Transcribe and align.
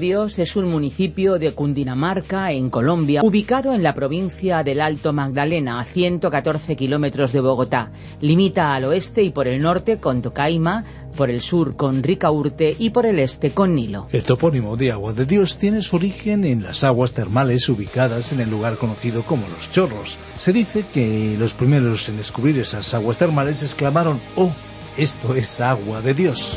Dios 0.00 0.38
es 0.38 0.56
un 0.56 0.68
municipio 0.68 1.38
de 1.38 1.52
Cundinamarca, 1.52 2.50
en 2.52 2.70
Colombia, 2.70 3.20
ubicado 3.22 3.74
en 3.74 3.82
la 3.82 3.94
provincia 3.94 4.62
del 4.64 4.80
Alto 4.80 5.12
Magdalena, 5.12 5.78
a 5.78 5.84
114 5.84 6.74
kilómetros 6.74 7.32
de 7.32 7.40
Bogotá. 7.40 7.92
Limita 8.20 8.74
al 8.74 8.84
oeste 8.84 9.22
y 9.22 9.30
por 9.30 9.46
el 9.46 9.62
norte 9.62 9.98
con 9.98 10.22
Tocaima, 10.22 10.84
por 11.16 11.30
el 11.30 11.42
sur 11.42 11.76
con 11.76 12.02
Ricaurte 12.02 12.74
y 12.78 12.90
por 12.90 13.04
el 13.04 13.18
este 13.18 13.50
con 13.50 13.74
Nilo. 13.74 14.08
El 14.10 14.24
topónimo 14.24 14.78
de 14.78 14.90
Agua 14.90 15.12
de 15.12 15.26
Dios 15.26 15.58
tiene 15.58 15.82
su 15.82 15.96
origen 15.96 16.44
en 16.46 16.62
las 16.62 16.82
aguas 16.82 17.12
termales 17.12 17.68
ubicadas 17.68 18.32
en 18.32 18.40
el 18.40 18.48
lugar 18.48 18.78
conocido 18.78 19.22
como 19.22 19.46
Los 19.48 19.70
Chorros. 19.70 20.16
Se 20.38 20.54
dice 20.54 20.86
que 20.92 21.36
los 21.38 21.52
primeros 21.52 22.08
en 22.08 22.16
descubrir 22.16 22.58
esas 22.58 22.94
aguas 22.94 23.18
termales 23.18 23.62
exclamaron, 23.62 24.18
¡Oh, 24.34 24.50
esto 24.96 25.34
es 25.34 25.60
agua 25.60 26.00
de 26.00 26.14
Dios! 26.14 26.56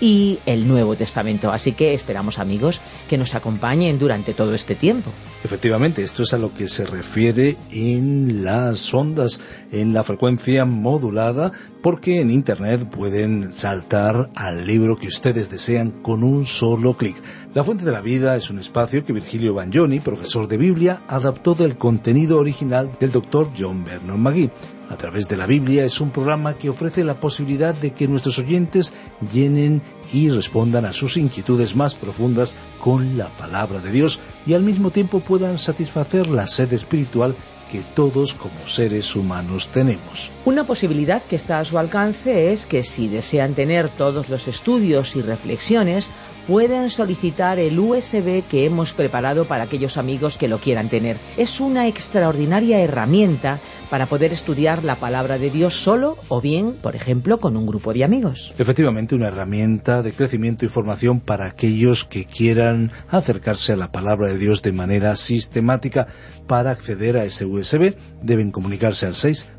y 0.00 0.38
el 0.46 0.68
Nuevo 0.68 0.96
Testamento. 0.96 1.50
Así 1.52 1.72
que 1.72 1.94
esperamos 1.94 2.38
amigos 2.38 2.80
que 3.08 3.18
nos 3.18 3.34
acompañen 3.34 3.98
durante 3.98 4.34
todo 4.34 4.54
este 4.54 4.74
tiempo. 4.74 5.10
Efectivamente, 5.44 6.02
esto 6.02 6.22
es 6.22 6.34
a 6.34 6.38
lo 6.38 6.52
que 6.52 6.68
se 6.68 6.86
refiere 6.86 7.56
en 7.70 8.44
las 8.44 8.92
ondas, 8.92 9.40
en 9.70 9.92
la 9.92 10.04
frecuencia 10.04 10.64
modulada, 10.64 11.52
porque 11.82 12.20
en 12.20 12.30
Internet 12.30 12.88
pueden 12.90 13.54
saltar 13.54 14.30
al 14.34 14.66
libro 14.66 14.96
que 14.96 15.06
ustedes 15.06 15.50
desean 15.50 15.90
con 15.90 16.24
un 16.24 16.46
solo 16.46 16.96
clic. 16.96 17.16
La 17.56 17.64
Fuente 17.64 17.86
de 17.86 17.92
la 17.92 18.02
Vida 18.02 18.36
es 18.36 18.50
un 18.50 18.58
espacio 18.58 19.02
que 19.02 19.14
Virgilio 19.14 19.54
Bagnoni, 19.54 20.00
profesor 20.00 20.46
de 20.46 20.58
Biblia, 20.58 21.00
adaptó 21.08 21.54
del 21.54 21.78
contenido 21.78 22.36
original 22.36 22.90
del 23.00 23.12
doctor 23.12 23.50
John 23.58 23.82
Vernon 23.82 24.20
McGee 24.20 24.50
a 24.90 24.96
través 24.98 25.26
de 25.30 25.38
la 25.38 25.46
Biblia 25.46 25.82
es 25.82 25.98
un 26.02 26.10
programa 26.10 26.52
que 26.52 26.68
ofrece 26.68 27.02
la 27.02 27.18
posibilidad 27.18 27.74
de 27.74 27.94
que 27.94 28.08
nuestros 28.08 28.38
oyentes 28.38 28.92
llenen 29.32 29.80
y 30.12 30.28
respondan 30.28 30.84
a 30.84 30.92
sus 30.92 31.16
inquietudes 31.16 31.74
más 31.76 31.94
profundas 31.94 32.58
con 32.78 33.16
la 33.16 33.28
palabra 33.28 33.80
de 33.80 33.90
Dios 33.90 34.20
y 34.44 34.52
al 34.52 34.62
mismo 34.62 34.90
tiempo 34.90 35.20
puedan 35.20 35.58
satisfacer 35.58 36.26
la 36.26 36.46
sed 36.46 36.74
espiritual 36.74 37.34
que 37.72 37.80
todos 37.94 38.34
como 38.34 38.66
seres 38.66 39.16
humanos 39.16 39.68
tenemos. 39.68 40.35
Una 40.46 40.62
posibilidad 40.62 41.20
que 41.24 41.34
está 41.34 41.58
a 41.58 41.64
su 41.64 41.76
alcance 41.76 42.52
es 42.52 42.66
que 42.66 42.84
si 42.84 43.08
desean 43.08 43.54
tener 43.54 43.88
todos 43.88 44.28
los 44.28 44.46
estudios 44.46 45.16
y 45.16 45.20
reflexiones, 45.20 46.08
pueden 46.46 46.88
solicitar 46.88 47.58
el 47.58 47.76
USB 47.76 48.44
que 48.48 48.64
hemos 48.64 48.92
preparado 48.92 49.46
para 49.46 49.64
aquellos 49.64 49.96
amigos 49.96 50.36
que 50.36 50.46
lo 50.46 50.58
quieran 50.58 50.88
tener. 50.88 51.16
Es 51.36 51.58
una 51.58 51.88
extraordinaria 51.88 52.78
herramienta 52.78 53.58
para 53.90 54.06
poder 54.06 54.32
estudiar 54.32 54.84
la 54.84 54.96
palabra 54.96 55.36
de 55.38 55.50
Dios 55.50 55.74
solo 55.74 56.16
o 56.28 56.40
bien, 56.40 56.74
por 56.80 56.94
ejemplo, 56.94 57.38
con 57.38 57.56
un 57.56 57.66
grupo 57.66 57.92
de 57.92 58.04
amigos. 58.04 58.54
Efectivamente, 58.56 59.16
una 59.16 59.26
herramienta 59.28 60.02
de 60.02 60.12
crecimiento 60.12 60.64
y 60.64 60.68
formación 60.68 61.18
para 61.18 61.46
aquellos 61.46 62.04
que 62.04 62.24
quieran 62.24 62.92
acercarse 63.08 63.72
a 63.72 63.76
la 63.76 63.90
palabra 63.90 64.28
de 64.28 64.38
Dios 64.38 64.62
de 64.62 64.70
manera 64.70 65.16
sistemática. 65.16 66.06
Para 66.46 66.70
acceder 66.70 67.16
a 67.16 67.24
ese 67.24 67.44
USB 67.44 67.96
deben 68.22 68.52
comunicarse 68.52 69.06
al 69.06 69.16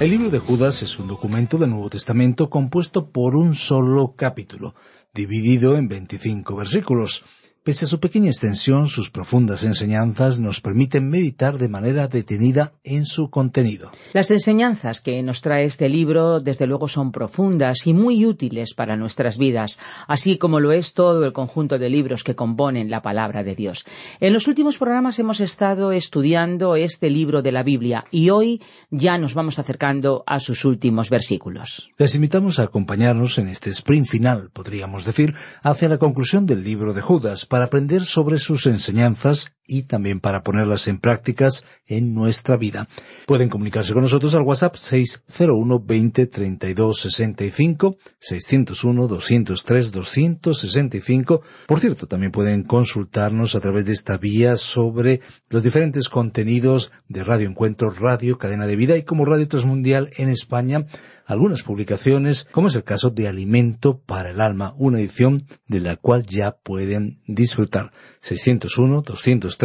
El 0.00 0.08
libro 0.08 0.30
de 0.30 0.38
Judas 0.38 0.82
es 0.82 0.98
un 0.98 1.08
documento 1.08 1.58
del 1.58 1.68
Nuevo 1.68 1.90
Testamento 1.90 2.48
compuesto 2.48 3.10
por 3.10 3.36
un 3.36 3.54
solo 3.54 4.14
capítulo, 4.16 4.74
dividido 5.12 5.76
en 5.76 5.88
25 5.88 6.56
versículos. 6.56 7.22
Pese 7.62 7.84
a 7.84 7.88
su 7.88 8.00
pequeña 8.00 8.30
extensión, 8.30 8.88
sus 8.88 9.10
profundas 9.10 9.64
enseñanzas 9.64 10.40
nos 10.40 10.62
permiten 10.62 11.10
meditar 11.10 11.58
de 11.58 11.68
manera 11.68 12.08
detenida 12.08 12.72
en 12.84 13.04
su 13.04 13.28
contenido. 13.28 13.90
Las 14.14 14.30
enseñanzas 14.30 15.02
que 15.02 15.22
nos 15.22 15.42
trae 15.42 15.64
este 15.64 15.90
libro, 15.90 16.40
desde 16.40 16.66
luego, 16.66 16.88
son 16.88 17.12
profundas 17.12 17.86
y 17.86 17.92
muy 17.92 18.24
útiles 18.24 18.72
para 18.72 18.96
nuestras 18.96 19.36
vidas, 19.36 19.78
así 20.08 20.38
como 20.38 20.58
lo 20.58 20.72
es 20.72 20.94
todo 20.94 21.22
el 21.26 21.34
conjunto 21.34 21.78
de 21.78 21.90
libros 21.90 22.24
que 22.24 22.34
componen 22.34 22.88
la 22.88 23.02
palabra 23.02 23.44
de 23.44 23.54
Dios. 23.54 23.84
En 24.20 24.32
los 24.32 24.48
últimos 24.48 24.78
programas 24.78 25.18
hemos 25.18 25.40
estado 25.40 25.92
estudiando 25.92 26.76
este 26.76 27.10
libro 27.10 27.42
de 27.42 27.52
la 27.52 27.62
Biblia 27.62 28.06
y 28.10 28.30
hoy 28.30 28.62
ya 28.90 29.18
nos 29.18 29.34
vamos 29.34 29.58
acercando 29.58 30.24
a 30.26 30.40
sus 30.40 30.64
últimos 30.64 31.10
versículos. 31.10 31.90
Les 31.98 32.14
invitamos 32.14 32.58
a 32.58 32.62
acompañarnos 32.62 33.36
en 33.36 33.48
este 33.48 33.68
sprint 33.68 34.06
final, 34.06 34.48
podríamos 34.50 35.04
decir, 35.04 35.34
hacia 35.62 35.90
la 35.90 35.98
conclusión 35.98 36.46
del 36.46 36.64
libro 36.64 36.94
de 36.94 37.02
Judas 37.02 37.49
para 37.50 37.64
aprender 37.64 38.04
sobre 38.04 38.38
sus 38.38 38.66
enseñanzas 38.66 39.50
y 39.70 39.84
también 39.84 40.18
para 40.18 40.42
ponerlas 40.42 40.88
en 40.88 40.98
prácticas 40.98 41.64
en 41.86 42.12
nuestra 42.12 42.56
vida. 42.56 42.88
Pueden 43.24 43.48
comunicarse 43.48 43.92
con 43.92 44.02
nosotros 44.02 44.34
al 44.34 44.42
WhatsApp 44.42 44.74
601 44.74 45.78
20 45.78 46.26
32 46.26 47.00
65 47.00 47.96
601 48.18 49.06
203 49.06 49.92
265. 49.92 51.42
Por 51.68 51.78
cierto, 51.78 52.08
también 52.08 52.32
pueden 52.32 52.64
consultarnos 52.64 53.54
a 53.54 53.60
través 53.60 53.86
de 53.86 53.92
esta 53.92 54.18
vía 54.18 54.56
sobre 54.56 55.20
los 55.48 55.62
diferentes 55.62 56.08
contenidos 56.08 56.90
de 57.08 57.22
Radio 57.22 57.48
Encuentro, 57.48 57.90
Radio 57.90 58.38
Cadena 58.38 58.66
de 58.66 58.74
Vida 58.74 58.96
y 58.96 59.04
como 59.04 59.24
Radio 59.24 59.46
Transmundial 59.46 60.10
en 60.16 60.30
España 60.30 60.86
algunas 61.30 61.62
publicaciones, 61.62 62.48
como 62.50 62.66
es 62.66 62.74
el 62.74 62.82
caso 62.82 63.10
de 63.10 63.28
Alimento 63.28 64.00
para 64.00 64.30
el 64.30 64.40
Alma, 64.40 64.74
una 64.76 64.98
edición 64.98 65.46
de 65.68 65.78
la 65.78 65.94
cual 65.94 66.26
ya 66.26 66.56
pueden 66.56 67.20
disfrutar. 67.24 67.92
601 68.20 69.02
203 69.02 69.59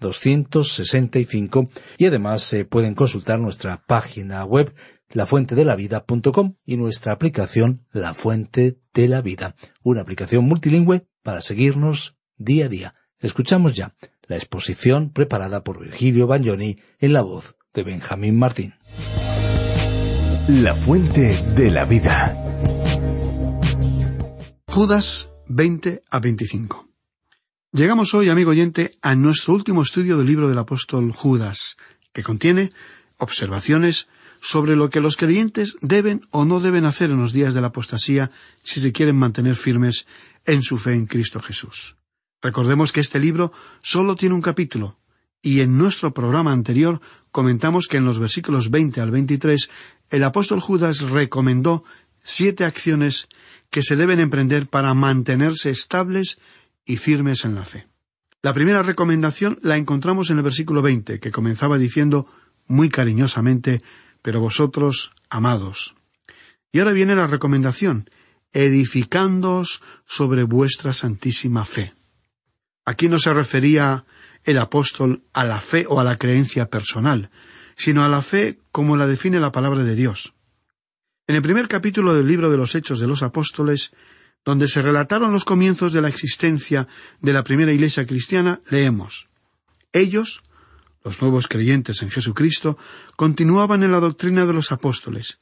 265 0.00 1.70
y 1.98 2.06
además 2.06 2.42
se 2.42 2.60
eh, 2.60 2.64
pueden 2.64 2.94
consultar 2.94 3.38
nuestra 3.40 3.82
página 3.86 4.44
web 4.44 4.74
lafuentedelavida.com 5.12 6.56
y 6.64 6.76
nuestra 6.76 7.12
aplicación 7.12 7.86
La 7.92 8.14
Fuente 8.14 8.78
de 8.92 9.08
la 9.08 9.20
Vida, 9.22 9.54
una 9.82 10.02
aplicación 10.02 10.44
multilingüe 10.44 11.06
para 11.22 11.40
seguirnos 11.40 12.16
día 12.36 12.66
a 12.66 12.68
día. 12.68 12.94
Escuchamos 13.20 13.74
ya 13.74 13.94
la 14.26 14.36
exposición 14.36 15.10
preparada 15.10 15.62
por 15.62 15.80
Virgilio 15.80 16.26
Bagnoni 16.26 16.78
en 16.98 17.12
la 17.12 17.22
voz 17.22 17.56
de 17.72 17.84
Benjamín 17.84 18.38
Martín. 18.38 18.74
La 20.48 20.74
Fuente 20.74 21.44
de 21.54 21.70
la 21.70 21.84
Vida. 21.84 22.42
Judas 24.68 25.30
20 25.48 26.02
a 26.10 26.20
25. 26.20 26.85
Llegamos 27.72 28.14
hoy, 28.14 28.30
amigo 28.30 28.52
oyente, 28.52 28.92
a 29.02 29.14
nuestro 29.16 29.52
último 29.52 29.82
estudio 29.82 30.16
del 30.16 30.26
libro 30.26 30.48
del 30.48 30.56
apóstol 30.56 31.12
Judas, 31.12 31.76
que 32.12 32.22
contiene 32.22 32.70
observaciones 33.18 34.08
sobre 34.40 34.76
lo 34.76 34.88
que 34.88 35.00
los 35.00 35.16
creyentes 35.16 35.76
deben 35.80 36.22
o 36.30 36.44
no 36.44 36.60
deben 36.60 36.84
hacer 36.84 37.10
en 37.10 37.20
los 37.20 37.32
días 37.32 37.54
de 37.54 37.60
la 37.60 37.68
apostasía 37.68 38.30
si 38.62 38.80
se 38.80 38.92
quieren 38.92 39.16
mantener 39.16 39.56
firmes 39.56 40.06
en 40.44 40.62
su 40.62 40.78
fe 40.78 40.94
en 40.94 41.06
Cristo 41.06 41.40
Jesús. 41.40 41.96
Recordemos 42.40 42.92
que 42.92 43.00
este 43.00 43.18
libro 43.18 43.52
solo 43.82 44.14
tiene 44.14 44.36
un 44.36 44.42
capítulo, 44.42 44.98
y 45.42 45.60
en 45.60 45.76
nuestro 45.76 46.14
programa 46.14 46.52
anterior 46.52 47.00
comentamos 47.32 47.88
que 47.88 47.96
en 47.96 48.04
los 48.04 48.20
versículos 48.20 48.70
20 48.70 49.00
al 49.00 49.10
23 49.10 49.68
el 50.10 50.24
apóstol 50.24 50.60
Judas 50.60 51.00
recomendó 51.00 51.82
siete 52.22 52.64
acciones 52.64 53.28
que 53.70 53.82
se 53.82 53.96
deben 53.96 54.20
emprender 54.20 54.68
para 54.68 54.94
mantenerse 54.94 55.70
estables 55.70 56.38
y 56.86 56.96
firmes 56.96 57.44
en 57.44 57.54
la 57.54 57.64
fe. 57.64 57.86
La 58.42 58.54
primera 58.54 58.82
recomendación 58.82 59.58
la 59.62 59.76
encontramos 59.76 60.30
en 60.30 60.38
el 60.38 60.44
versículo 60.44 60.80
veinte, 60.80 61.18
que 61.18 61.32
comenzaba 61.32 61.76
diciendo 61.76 62.26
muy 62.66 62.88
cariñosamente 62.88 63.82
Pero 64.22 64.40
vosotros, 64.40 65.12
amados. 65.28 65.94
Y 66.72 66.78
ahora 66.78 66.92
viene 66.92 67.14
la 67.14 67.26
recomendación 67.26 68.08
edificándoos 68.52 69.82
sobre 70.06 70.42
vuestra 70.44 70.92
santísima 70.92 71.64
fe. 71.64 71.92
Aquí 72.84 73.08
no 73.08 73.18
se 73.18 73.32
refería 73.32 74.04
el 74.44 74.58
apóstol 74.58 75.22
a 75.32 75.44
la 75.44 75.60
fe 75.60 75.86
o 75.88 76.00
a 76.00 76.04
la 76.04 76.16
creencia 76.16 76.66
personal, 76.66 77.30
sino 77.76 78.04
a 78.04 78.08
la 78.08 78.22
fe 78.22 78.58
como 78.72 78.96
la 78.96 79.06
define 79.06 79.40
la 79.40 79.52
palabra 79.52 79.84
de 79.84 79.94
Dios. 79.94 80.32
En 81.26 81.34
el 81.34 81.42
primer 81.42 81.68
capítulo 81.68 82.14
del 82.14 82.26
libro 82.26 82.50
de 82.50 82.56
los 82.56 82.74
Hechos 82.74 83.00
de 83.00 83.08
los 83.08 83.22
Apóstoles 83.22 83.92
donde 84.46 84.68
se 84.68 84.80
relataron 84.80 85.32
los 85.32 85.44
comienzos 85.44 85.92
de 85.92 86.00
la 86.00 86.08
existencia 86.08 86.86
de 87.20 87.32
la 87.32 87.42
primera 87.42 87.72
iglesia 87.72 88.06
cristiana, 88.06 88.60
leemos 88.70 89.28
Ellos, 89.92 90.40
los 91.04 91.20
nuevos 91.20 91.48
creyentes 91.48 92.00
en 92.02 92.10
Jesucristo, 92.10 92.78
continuaban 93.16 93.82
en 93.82 93.90
la 93.90 93.98
doctrina 93.98 94.46
de 94.46 94.52
los 94.52 94.70
apóstoles. 94.70 95.40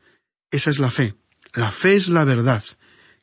Esa 0.51 0.71
es 0.71 0.79
la 0.79 0.91
fe. 0.91 1.15
La 1.53 1.71
fe 1.71 1.95
es 1.95 2.09
la 2.09 2.25
verdad, 2.25 2.65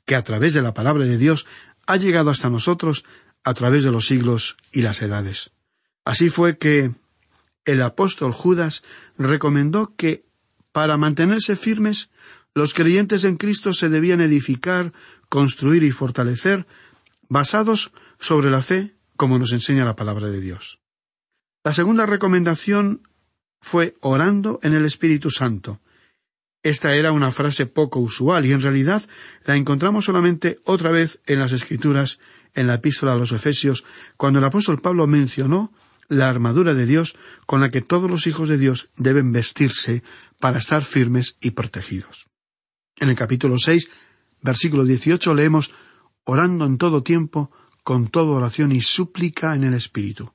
que 0.06 0.16
a 0.16 0.24
través 0.24 0.54
de 0.54 0.62
la 0.62 0.74
palabra 0.74 1.06
de 1.06 1.18
Dios 1.18 1.48
ha 1.88 1.98
llegado 1.98 2.30
hasta 2.30 2.50
nosotros 2.50 3.04
a 3.44 3.54
través 3.56 3.84
de 3.84 3.92
los 3.92 4.06
siglos 4.06 4.58
y 4.72 4.84
las 4.84 5.02
edades. 5.02 5.50
Así 6.06 6.30
fue 6.30 6.60
que 6.60 6.92
el 7.66 7.82
apóstol 7.82 8.34
Judas 8.34 8.84
recomendó 9.18 9.96
que, 9.96 10.26
para 10.72 10.98
mantenerse 10.98 11.56
firmes, 11.56 12.10
los 12.54 12.74
creyentes 12.74 13.24
en 13.24 13.38
Cristo 13.38 13.74
se 13.74 13.90
debían 13.90 14.22
edificar 14.22 14.94
construir 15.32 15.84
y 15.84 15.92
fortalecer 15.92 16.68
basados 17.30 17.94
sobre 18.20 18.52
la 18.52 18.62
fe, 18.62 18.98
como 19.16 19.40
nos 19.40 19.54
enseña 19.54 19.86
la 19.86 19.96
palabra 19.96 20.28
de 20.28 20.42
Dios. 20.42 20.82
La 21.64 21.72
segunda 21.72 22.06
recomendación 22.06 23.08
fue 23.62 23.96
orando 24.02 24.60
en 24.62 24.74
el 24.74 24.84
Espíritu 24.84 25.30
Santo. 25.30 25.80
Esta 26.64 26.96
era 26.96 27.14
una 27.14 27.32
frase 27.32 27.66
poco 27.66 28.02
usual 28.02 28.46
y 28.46 28.52
en 28.52 28.62
realidad 28.62 29.04
la 29.46 29.56
encontramos 29.56 30.04
solamente 30.04 30.60
otra 30.66 30.92
vez 30.92 31.22
en 31.26 31.40
las 31.40 31.54
Escrituras, 31.54 32.20
en 32.54 32.68
la 32.68 32.76
epístola 32.76 33.14
a 33.14 33.18
los 33.18 33.32
Efesios, 33.32 33.86
cuando 34.18 34.40
el 34.40 34.46
apóstol 34.46 34.82
Pablo 34.82 35.08
mencionó 35.08 35.72
la 36.10 36.28
armadura 36.28 36.74
de 36.74 36.86
Dios 36.86 37.16
con 37.46 37.62
la 37.62 37.70
que 37.70 37.80
todos 37.80 38.10
los 38.10 38.28
hijos 38.28 38.50
de 38.50 38.58
Dios 38.58 38.90
deben 38.98 39.32
vestirse 39.32 40.04
para 40.42 40.58
estar 40.58 40.84
firmes 40.84 41.38
y 41.40 41.52
protegidos. 41.52 42.28
En 42.98 43.08
el 43.08 43.16
capítulo 43.16 43.56
seis, 43.58 43.88
versículo 44.42 44.84
dieciocho 44.84 45.34
leemos 45.34 45.72
orando 46.24 46.66
en 46.66 46.78
todo 46.78 47.04
tiempo, 47.04 47.52
con 47.84 48.08
toda 48.10 48.32
oración 48.32 48.72
y 48.72 48.82
súplica 48.82 49.56
en 49.56 49.64
el 49.64 49.74
Espíritu. 49.74 50.34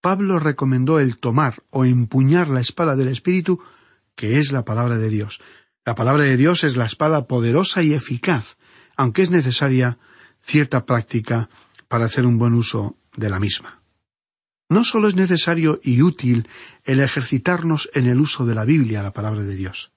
Pablo 0.00 0.38
recomendó 0.38 1.00
el 1.00 1.16
tomar 1.16 1.62
o 1.70 1.84
empuñar 1.84 2.48
la 2.48 2.60
espada 2.60 2.96
del 2.96 3.08
Espíritu, 3.08 3.60
que 4.14 4.38
es 4.38 4.52
la 4.52 4.64
palabra 4.64 4.96
de 4.96 5.10
Dios. 5.10 5.40
La 5.84 5.94
palabra 5.94 6.24
de 6.24 6.36
Dios 6.36 6.64
es 6.64 6.76
la 6.76 6.84
espada 6.84 7.26
poderosa 7.26 7.82
y 7.82 7.94
eficaz, 7.94 8.56
aunque 8.96 9.22
es 9.22 9.30
necesaria 9.30 9.98
cierta 10.40 10.86
práctica 10.86 11.48
para 11.88 12.04
hacer 12.04 12.26
un 12.26 12.38
buen 12.38 12.54
uso 12.54 12.96
de 13.16 13.30
la 13.30 13.40
misma. 13.40 13.82
No 14.68 14.84
solo 14.84 15.08
es 15.08 15.16
necesario 15.16 15.80
y 15.82 16.02
útil 16.02 16.46
el 16.84 17.00
ejercitarnos 17.00 17.90
en 17.94 18.06
el 18.06 18.20
uso 18.20 18.44
de 18.44 18.54
la 18.54 18.64
Biblia, 18.64 19.02
la 19.02 19.12
palabra 19.12 19.42
de 19.42 19.54
Dios. 19.54 19.92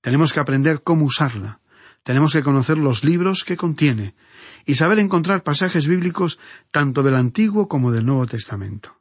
Tenemos 0.00 0.32
que 0.32 0.40
aprender 0.40 0.80
cómo 0.82 1.04
usarla. 1.04 1.60
Tenemos 2.06 2.32
que 2.32 2.44
conocer 2.44 2.78
los 2.78 3.02
libros 3.02 3.42
que 3.42 3.56
contiene 3.56 4.14
y 4.64 4.76
saber 4.76 5.00
encontrar 5.00 5.42
pasajes 5.42 5.88
bíblicos 5.88 6.38
tanto 6.70 7.02
del 7.02 7.16
Antiguo 7.16 7.66
como 7.66 7.90
del 7.90 8.06
Nuevo 8.06 8.28
Testamento. 8.28 9.00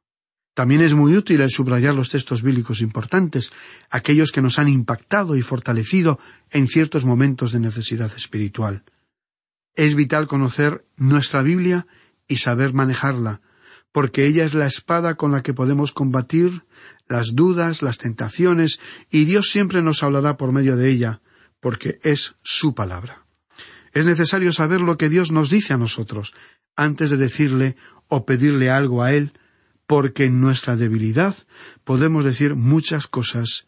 También 0.56 0.82
es 0.82 0.96
muy 0.96 1.16
útil 1.16 1.42
el 1.42 1.52
subrayar 1.52 1.94
los 1.94 2.10
textos 2.10 2.42
bíblicos 2.42 2.82
importantes, 2.82 3.52
aquellos 3.92 4.32
que 4.32 4.42
nos 4.42 4.58
han 4.58 4.70
impactado 4.70 5.36
y 5.36 5.44
fortalecido 5.44 6.18
en 6.50 6.68
ciertos 6.68 7.06
momentos 7.06 7.52
de 7.52 7.60
necesidad 7.60 8.12
espiritual. 8.18 8.82
Es 9.76 9.94
vital 9.94 10.26
conocer 10.26 10.84
nuestra 10.98 11.44
Biblia 11.44 11.86
y 12.28 12.38
saber 12.38 12.74
manejarla, 12.74 13.40
porque 13.92 14.26
ella 14.26 14.46
es 14.46 14.56
la 14.56 14.66
espada 14.66 15.14
con 15.14 15.32
la 15.32 15.44
que 15.44 15.54
podemos 15.54 15.94
combatir 15.94 16.64
las 17.08 17.36
dudas, 17.36 17.84
las 17.84 18.00
tentaciones, 18.00 18.80
y 19.12 19.26
Dios 19.26 19.50
siempre 19.52 19.84
nos 19.84 20.02
hablará 20.02 20.38
por 20.38 20.52
medio 20.52 20.76
de 20.76 20.90
ella, 20.90 21.22
porque 21.66 22.00
es 22.04 22.36
su 22.44 22.76
palabra. 22.76 23.26
Es 23.92 24.06
necesario 24.06 24.54
saber 24.54 24.82
lo 24.82 24.98
que 24.98 25.10
Dios 25.10 25.32
nos 25.32 25.50
dice 25.50 25.74
a 25.74 25.78
nosotros, 25.78 26.32
antes 26.76 27.10
de 27.10 27.18
decirle 27.18 27.76
o 28.08 28.24
pedirle 28.24 28.70
algo 28.70 29.02
a 29.02 29.14
Él, 29.14 29.34
porque 29.88 30.26
en 30.26 30.40
nuestra 30.40 30.76
debilidad 30.76 31.36
podemos 31.84 32.24
decir 32.24 32.54
muchas 32.54 33.08
cosas 33.08 33.66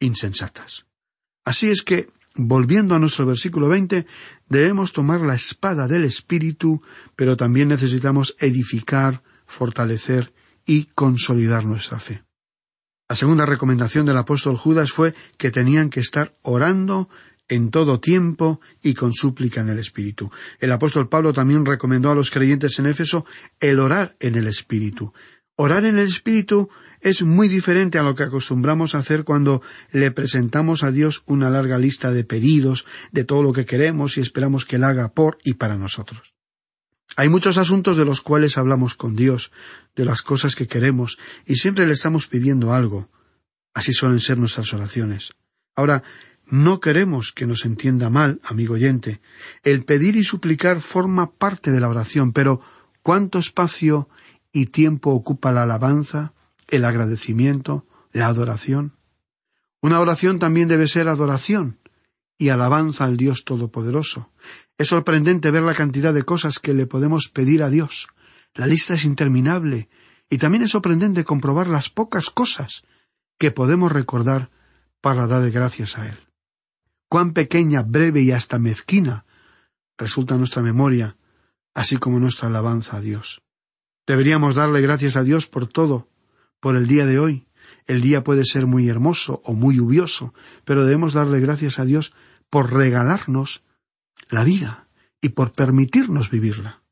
insensatas. 0.00 0.84
Así 1.42 1.70
es 1.70 1.80
que, 1.80 2.10
volviendo 2.34 2.94
a 2.94 2.98
nuestro 2.98 3.24
versículo 3.24 3.68
veinte, 3.68 4.04
debemos 4.50 4.92
tomar 4.92 5.22
la 5.22 5.34
espada 5.34 5.88
del 5.88 6.04
Espíritu, 6.04 6.82
pero 7.16 7.38
también 7.38 7.68
necesitamos 7.68 8.36
edificar, 8.38 9.22
fortalecer 9.46 10.34
y 10.66 10.90
consolidar 10.94 11.64
nuestra 11.64 12.00
fe. 12.00 12.22
La 13.10 13.16
segunda 13.16 13.44
recomendación 13.44 14.06
del 14.06 14.18
apóstol 14.18 14.56
Judas 14.56 14.92
fue 14.92 15.14
que 15.36 15.50
tenían 15.50 15.90
que 15.90 15.98
estar 15.98 16.36
orando 16.42 17.08
en 17.50 17.70
todo 17.70 18.00
tiempo 18.00 18.60
y 18.82 18.94
con 18.94 19.12
súplica 19.12 19.60
en 19.60 19.68
el 19.68 19.78
Espíritu. 19.78 20.30
El 20.58 20.72
apóstol 20.72 21.08
Pablo 21.08 21.34
también 21.34 21.66
recomendó 21.66 22.10
a 22.10 22.14
los 22.14 22.30
creyentes 22.30 22.78
en 22.78 22.86
Éfeso 22.86 23.26
el 23.58 23.80
orar 23.80 24.16
en 24.20 24.36
el 24.36 24.46
Espíritu. 24.46 25.12
Orar 25.56 25.84
en 25.84 25.98
el 25.98 26.06
Espíritu 26.06 26.70
es 27.00 27.22
muy 27.22 27.48
diferente 27.48 27.98
a 27.98 28.02
lo 28.02 28.14
que 28.14 28.22
acostumbramos 28.22 28.94
a 28.94 28.98
hacer 28.98 29.24
cuando 29.24 29.62
le 29.90 30.10
presentamos 30.12 30.84
a 30.84 30.92
Dios 30.92 31.22
una 31.26 31.50
larga 31.50 31.76
lista 31.76 32.12
de 32.12 32.24
pedidos, 32.24 32.86
de 33.10 33.24
todo 33.24 33.42
lo 33.42 33.52
que 33.52 33.66
queremos 33.66 34.16
y 34.16 34.20
esperamos 34.20 34.64
que 34.64 34.76
Él 34.76 34.84
haga 34.84 35.12
por 35.12 35.38
y 35.44 35.54
para 35.54 35.76
nosotros. 35.76 36.34
Hay 37.16 37.28
muchos 37.28 37.58
asuntos 37.58 37.96
de 37.96 38.04
los 38.04 38.20
cuales 38.20 38.56
hablamos 38.56 38.94
con 38.94 39.16
Dios, 39.16 39.50
de 39.96 40.04
las 40.04 40.22
cosas 40.22 40.54
que 40.54 40.68
queremos, 40.68 41.18
y 41.44 41.56
siempre 41.56 41.86
le 41.86 41.94
estamos 41.94 42.28
pidiendo 42.28 42.72
algo. 42.72 43.10
Así 43.74 43.92
suelen 43.92 44.20
ser 44.20 44.38
nuestras 44.38 44.72
oraciones. 44.72 45.32
Ahora, 45.74 46.02
no 46.50 46.80
queremos 46.80 47.32
que 47.32 47.46
nos 47.46 47.64
entienda 47.64 48.10
mal, 48.10 48.40
amigo 48.44 48.74
oyente. 48.74 49.20
El 49.62 49.84
pedir 49.84 50.16
y 50.16 50.24
suplicar 50.24 50.80
forma 50.80 51.32
parte 51.32 51.70
de 51.70 51.80
la 51.80 51.88
oración, 51.88 52.32
pero 52.32 52.60
¿cuánto 53.02 53.38
espacio 53.38 54.08
y 54.52 54.66
tiempo 54.66 55.10
ocupa 55.10 55.52
la 55.52 55.62
alabanza, 55.62 56.32
el 56.68 56.84
agradecimiento, 56.84 57.86
la 58.12 58.26
adoración. 58.26 58.96
Una 59.80 60.00
oración 60.00 60.38
también 60.38 60.68
debe 60.68 60.88
ser 60.88 61.08
adoración 61.08 61.78
y 62.38 62.48
alabanza 62.48 63.04
al 63.04 63.16
Dios 63.16 63.44
Todopoderoso. 63.44 64.30
Es 64.78 64.88
sorprendente 64.88 65.50
ver 65.50 65.62
la 65.62 65.74
cantidad 65.74 66.12
de 66.14 66.24
cosas 66.24 66.58
que 66.58 66.74
le 66.74 66.86
podemos 66.86 67.28
pedir 67.28 67.62
a 67.62 67.70
Dios. 67.70 68.08
La 68.54 68.66
lista 68.66 68.94
es 68.94 69.04
interminable 69.04 69.88
y 70.28 70.38
también 70.38 70.64
es 70.64 70.70
sorprendente 70.70 71.24
comprobar 71.24 71.68
las 71.68 71.90
pocas 71.90 72.30
cosas 72.30 72.84
que 73.38 73.50
podemos 73.50 73.92
recordar 73.92 74.50
para 75.00 75.26
dar 75.26 75.50
gracias 75.50 75.98
a 75.98 76.06
Él. 76.06 76.29
Cuán 77.10 77.32
pequeña, 77.32 77.82
breve 77.82 78.22
y 78.22 78.30
hasta 78.30 78.60
mezquina 78.60 79.24
resulta 79.98 80.36
nuestra 80.36 80.62
memoria, 80.62 81.16
así 81.74 81.96
como 81.96 82.20
nuestra 82.20 82.46
alabanza 82.46 82.98
a 82.98 83.00
Dios. 83.00 83.42
Deberíamos 84.06 84.54
darle 84.54 84.80
gracias 84.80 85.16
a 85.16 85.24
Dios 85.24 85.48
por 85.48 85.66
todo, 85.66 86.08
por 86.60 86.76
el 86.76 86.86
día 86.86 87.06
de 87.06 87.18
hoy. 87.18 87.48
El 87.88 88.00
día 88.00 88.22
puede 88.22 88.44
ser 88.44 88.68
muy 88.68 88.88
hermoso 88.88 89.42
o 89.44 89.54
muy 89.54 89.78
lluvioso, 89.78 90.34
pero 90.64 90.84
debemos 90.84 91.12
darle 91.12 91.40
gracias 91.40 91.80
a 91.80 91.84
Dios 91.84 92.12
por 92.48 92.72
regalarnos 92.72 93.64
la 94.28 94.44
vida 94.44 94.86
y 95.20 95.30
por 95.30 95.50
permitirnos 95.50 96.30
vivirla. 96.30 96.84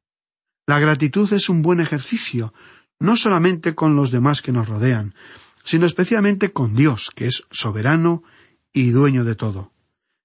La 0.66 0.80
gratitud 0.80 1.32
es 1.32 1.48
un 1.48 1.62
buen 1.62 1.78
ejercicio, 1.78 2.52
no 2.98 3.14
solamente 3.14 3.76
con 3.76 3.94
los 3.94 4.10
demás 4.10 4.42
que 4.42 4.50
nos 4.50 4.68
rodean, 4.68 5.14
sino 5.62 5.86
especialmente 5.86 6.52
con 6.52 6.74
Dios, 6.74 7.12
que 7.14 7.26
es 7.26 7.44
soberano 7.52 8.24
y 8.72 8.90
dueño 8.90 9.22
de 9.22 9.36
todo. 9.36 9.77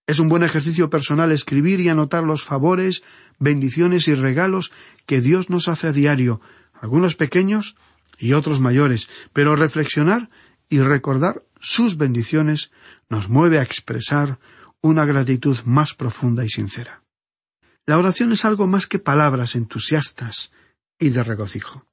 Es 0.05 0.19
un 0.19 0.27
buen 0.27 0.43
ejercicio 0.43 0.89
personal 0.89 1.31
escribir 1.31 1.79
y 1.79 1.89
anotar 1.89 2.24
los 2.24 2.43
favores, 2.43 3.03
bendiciones 3.39 4.07
y 4.07 4.15
regalos 4.15 4.72
que 5.05 5.22
Dios 5.22 5.50
nos 5.50 5.67
hace 5.67 5.88
a 5.88 5.93
diario, 5.93 6.41
algunos 6.74 7.15
pequeños 7.15 7.77
y 8.17 8.33
otros 8.33 8.60
mayores, 8.60 9.10
pero 9.31 9.55
reflexionar 9.55 10.29
y 10.69 10.79
recordar 10.79 11.43
sus 11.60 11.98
bendiciones 11.98 12.72
nos 13.10 13.29
mueve 13.29 13.60
a 13.60 13.63
expresar 13.63 14.39
una 14.81 15.05
gratitud 15.05 15.57
más 15.63 15.93
profunda 15.93 16.43
y 16.43 16.50
sincera. 16.50 17.03
La 17.86 17.98
oración 17.98 18.33
es 18.33 18.43
algo 18.43 18.67
más 18.67 18.88
que 18.88 19.00
palabras 19.00 19.55
entusiastas 19.55 20.51
y 21.00 21.10
de 21.10 21.24
regocijo. 21.24 21.86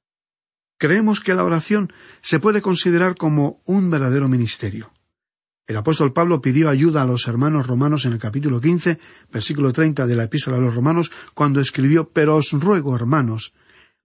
Creemos 0.77 1.19
que 1.21 1.33
la 1.33 1.45
oración 1.45 1.93
se 2.21 2.39
puede 2.39 2.61
considerar 2.61 3.15
como 3.15 3.61
un 3.65 3.89
verdadero 3.89 4.27
ministerio. 4.27 4.91
El 5.71 5.77
apóstol 5.77 6.11
Pablo 6.11 6.41
pidió 6.41 6.67
ayuda 6.67 7.01
a 7.01 7.05
los 7.05 7.29
hermanos 7.29 7.65
romanos 7.65 8.05
en 8.05 8.11
el 8.11 8.19
capítulo 8.19 8.59
quince, 8.59 8.99
versículo 9.31 9.71
treinta 9.71 10.05
de 10.05 10.17
la 10.17 10.25
epístola 10.25 10.57
a 10.57 10.59
los 10.59 10.75
romanos, 10.75 11.13
cuando 11.33 11.61
escribió 11.61 12.09
Pero 12.09 12.35
os 12.35 12.51
ruego, 12.51 12.93
hermanos, 12.93 13.53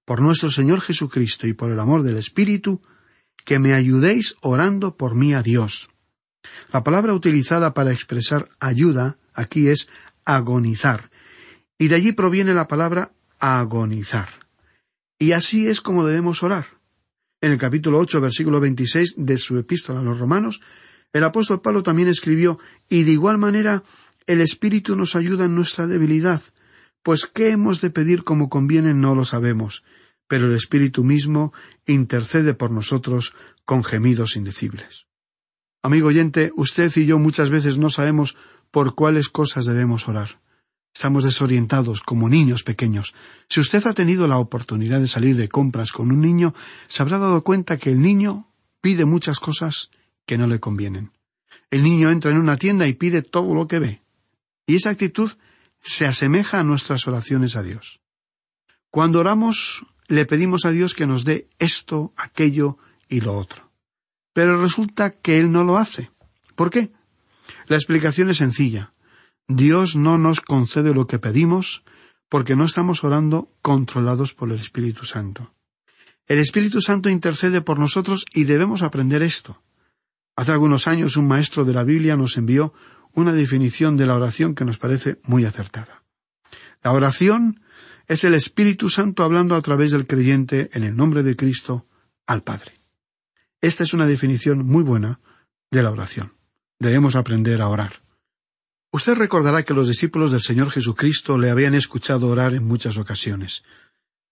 por 0.05 0.23
nuestro 0.23 0.49
Señor 0.49 0.81
Jesucristo 0.81 1.49
y 1.49 1.55
por 1.55 1.73
el 1.73 1.81
amor 1.81 2.05
del 2.05 2.19
Espíritu, 2.19 2.83
que 3.45 3.59
me 3.59 3.75
ayudéis 3.75 4.37
orando 4.43 4.97
por 4.97 5.17
mí 5.17 5.35
a 5.35 5.43
Dios. 5.43 5.89
La 6.73 6.85
palabra 6.85 7.15
utilizada 7.15 7.75
para 7.75 7.91
expresar 7.91 8.49
ayuda 8.61 9.19
aquí 9.35 9.67
es 9.67 9.89
agonizar, 10.25 11.11
y 11.79 11.89
de 11.89 11.97
allí 11.97 12.13
proviene 12.13 12.55
la 12.55 12.69
palabra 12.69 13.11
agonizar. 13.41 14.29
Y 15.19 15.33
así 15.33 15.67
es 15.67 15.81
como 15.81 16.07
debemos 16.07 16.45
orar. 16.45 16.67
En 17.41 17.51
el 17.51 17.59
capítulo 17.59 17.99
ocho, 17.99 18.21
versículo 18.21 18.61
veintiséis 18.61 19.15
de 19.17 19.37
su 19.37 19.59
epístola 19.59 19.99
a 19.99 20.05
los 20.05 20.21
romanos, 20.21 20.61
el 21.13 21.25
apóstol 21.25 21.61
Pablo 21.61 21.83
también 21.83 22.09
escribió 22.09 22.59
y 22.89 23.05
de 23.05 23.13
igual 23.13 23.39
manera 23.39 23.83
el 24.27 24.41
Espíritu 24.41 24.97
nos 24.97 25.17
ayuda 25.17 25.45
en 25.45 25.55
nuestra 25.55 25.87
debilidad, 25.87 26.43
pues 27.03 27.27
qué 27.27 27.51
hemos 27.51 27.81
de 27.81 27.91
pedir 27.91 28.25
como 28.25 28.49
conviene 28.49 28.93
no 28.93 29.15
lo 29.15 29.25
sabemos, 29.25 29.85
pero 30.29 30.47
el 30.47 30.55
Espíritu 30.55 31.05
mismo 31.05 31.53
intercede 31.87 32.55
por 32.55 32.71
nosotros 32.71 33.35
con 33.65 33.85
gemidos 33.85 34.37
indecibles. 34.37 35.07
Amigo 35.83 36.09
oyente, 36.09 36.51
usted 36.57 36.91
y 36.97 37.07
yo 37.07 37.19
muchas 37.19 37.51
veces 37.51 37.79
no 37.79 37.91
sabemos 37.91 38.37
por 38.73 38.97
cuáles 38.97 39.29
cosas 39.29 39.67
debemos 39.67 40.09
orar. 40.09 40.41
Estamos 40.93 41.25
desorientados 41.25 42.01
como 42.01 42.29
niños 42.29 42.63
pequeños. 42.63 43.15
Si 43.49 43.61
usted 43.61 43.87
ha 43.87 43.93
tenido 43.93 44.27
la 44.27 44.39
oportunidad 44.39 45.01
de 45.01 45.09
salir 45.09 45.37
de 45.37 45.49
compras 45.49 45.93
con 45.93 46.11
un 46.11 46.23
niño, 46.23 46.55
se 46.89 47.03
habrá 47.03 47.19
dado 47.19 47.43
cuenta 47.45 47.77
que 47.77 47.91
el 47.91 48.01
niño 48.01 48.51
pide 48.81 49.05
muchas 49.05 49.39
cosas 49.39 49.91
que 50.27 50.37
no 50.37 50.47
le 50.47 50.61
convienen. 50.61 51.13
El 51.71 51.83
niño 51.83 52.11
entra 52.11 52.31
en 52.31 52.39
una 52.39 52.57
tienda 52.57 52.87
y 52.87 52.95
pide 52.95 53.23
todo 53.23 53.55
lo 53.55 53.67
que 53.67 53.79
ve. 53.79 54.03
Y 54.67 54.77
esa 54.77 54.91
actitud 54.91 55.33
se 55.81 56.07
asemeja 56.07 56.61
a 56.61 56.65
nuestras 56.65 57.07
oraciones 57.07 57.57
a 57.57 57.63
Dios. 57.63 58.01
Cuando 58.91 59.21
oramos 59.21 59.87
le 60.09 60.27
pedimos 60.27 60.65
a 60.65 60.71
Dios 60.71 60.95
que 60.95 61.07
nos 61.07 61.25
dé 61.25 61.49
esto, 61.59 62.13
aquello 62.17 62.79
y 63.09 63.21
lo 63.21 63.37
otro. 63.37 63.71
Pero 64.33 64.61
resulta 64.61 65.11
que 65.11 65.39
Él 65.39 65.51
no 65.51 65.65
lo 65.65 65.79
hace. 65.79 66.11
¿Por 66.55 66.71
qué? 66.71 66.93
La 67.69 67.77
explicación 67.77 68.31
es 68.31 68.37
sencilla. 68.37 68.93
Dios 69.49 69.97
no 69.97 70.19
nos 70.19 70.41
concede 70.41 70.93
lo 70.93 71.07
que 71.07 71.19
pedimos 71.19 71.85
porque 72.29 72.57
no 72.57 72.65
estamos 72.65 73.05
orando 73.05 73.51
controlados 73.63 74.35
por 74.35 74.51
el 74.51 74.57
Espíritu 74.57 75.05
Santo. 75.05 75.55
El 76.27 76.39
Espíritu 76.39 76.81
Santo 76.81 77.09
intercede 77.09 77.61
por 77.61 77.79
nosotros 77.79 78.25
y 78.33 78.45
debemos 78.45 78.83
aprender 78.83 79.23
esto. 79.23 79.63
Hace 80.37 80.53
algunos 80.53 80.87
años 80.87 81.17
un 81.17 81.27
maestro 81.27 81.65
de 81.65 81.73
la 81.73 81.83
Biblia 81.83 82.15
nos 82.15 82.37
envió 82.37 82.75
una 83.15 83.33
definición 83.33 83.97
de 83.97 84.07
la 84.07 84.15
oración 84.15 84.55
que 84.55 84.67
nos 84.67 84.77
parece 84.77 85.19
muy 85.25 85.47
acertada. 85.47 86.03
La 86.83 86.93
oración 86.93 87.61
es 88.07 88.23
el 88.25 88.35
Espíritu 88.35 88.91
Santo 88.91 89.25
hablando 89.25 89.55
a 89.57 89.63
través 89.63 89.91
del 89.91 90.07
creyente 90.07 90.71
en 90.75 90.85
el 90.85 90.95
nombre 90.95 91.23
de 91.23 91.35
Cristo 91.35 91.87
al 92.27 92.43
Padre. 92.43 92.75
Esta 93.63 93.83
es 93.83 93.95
una 93.95 94.07
definición 94.07 94.65
muy 94.65 94.83
buena 94.83 95.21
de 95.71 95.83
la 95.83 95.91
oración. 95.91 96.35
Debemos 96.79 97.17
aprender 97.17 97.63
a 97.63 97.69
orar. 97.69 98.03
Usted 98.93 99.15
recordará 99.15 99.63
que 99.65 99.75
los 99.75 99.89
discípulos 99.89 100.31
del 100.31 100.43
Señor 100.43 100.71
Jesucristo 100.71 101.39
le 101.39 101.51
habían 101.51 101.75
escuchado 101.75 102.29
orar 102.29 102.55
en 102.55 102.67
muchas 102.67 102.99
ocasiones. 102.99 103.65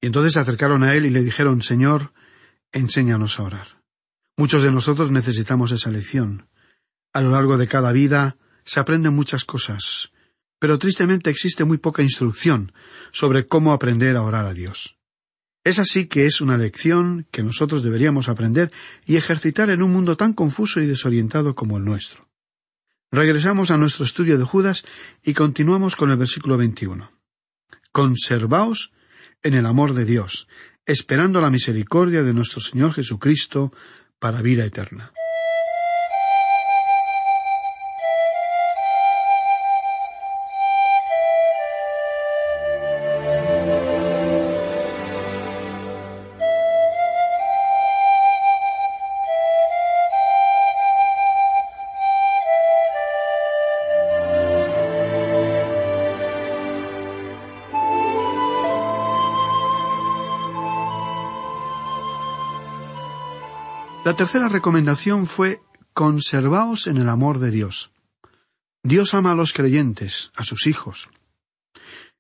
Y 0.01 0.07
entonces 0.07 0.35
se 0.35 0.41
acercaron 0.41 0.85
a 0.85 0.95
él 0.95 1.07
y 1.07 1.11
le 1.11 1.23
dijeron 1.23 1.63
Señor, 1.63 2.13
enséñanos 2.73 3.41
a 3.41 3.45
orar. 3.45 3.84
Muchos 4.37 4.65
de 4.65 4.73
nosotros 4.73 5.13
necesitamos 5.13 5.71
esa 5.71 5.91
lección. 5.91 6.49
A 7.13 7.21
lo 7.21 7.31
largo 7.31 7.57
de 7.57 7.69
cada 7.69 7.93
vida 7.93 8.37
se 8.65 8.81
aprenden 8.81 9.15
muchas 9.15 9.45
cosas, 9.45 10.11
pero 10.59 10.79
tristemente 10.79 11.31
existe 11.31 11.65
muy 11.65 11.79
poca 11.79 12.03
instrucción 12.03 12.73
sobre 13.13 13.47
cómo 13.47 13.73
aprender 13.73 14.17
a 14.17 14.23
orar 14.23 14.47
a 14.47 14.53
Dios. 14.53 14.97
Es 15.63 15.79
así 15.79 16.09
que 16.09 16.27
es 16.27 16.41
una 16.41 16.59
lección 16.59 17.27
que 17.31 17.43
nosotros 17.45 17.83
deberíamos 17.83 18.29
aprender 18.29 18.73
y 19.07 19.17
ejercitar 19.17 19.71
en 19.71 19.83
un 19.83 19.93
mundo 19.93 20.17
tan 20.17 20.35
confuso 20.35 20.81
y 20.81 20.87
desorientado 20.87 21.55
como 21.55 21.79
el 21.79 21.85
nuestro. 21.85 22.29
Regresamos 23.13 23.71
a 23.71 23.79
nuestro 23.79 24.05
estudio 24.05 24.37
de 24.37 24.45
Judas 24.45 24.85
y 25.23 25.33
continuamos 25.33 25.95
con 25.95 26.11
el 26.11 26.17
versículo 26.17 26.57
21. 26.57 27.13
Conservaos 27.93 28.93
en 29.45 29.55
el 29.55 29.65
amor 29.67 29.95
de 29.95 30.05
Dios, 30.05 30.49
esperando 30.85 31.41
la 31.41 31.51
misericordia 31.51 32.25
de 32.25 32.35
nuestro 32.35 32.61
Señor 32.61 32.93
Jesucristo 32.93 33.73
para 34.19 34.43
vida 34.43 34.65
eterna. 34.65 35.13
Tercera 64.25 64.49
recomendación 64.49 65.27
fue 65.27 65.61
conservaos 65.93 66.87
en 66.87 66.97
el 66.97 67.11
amor 67.11 67.41
de 67.41 67.51
Dios. 67.51 67.93
Dios 68.83 69.13
ama 69.13 69.33
a 69.33 69.35
los 69.35 69.53
creyentes, 69.53 70.33
a 70.35 70.45
sus 70.45 70.67
hijos. 70.67 71.11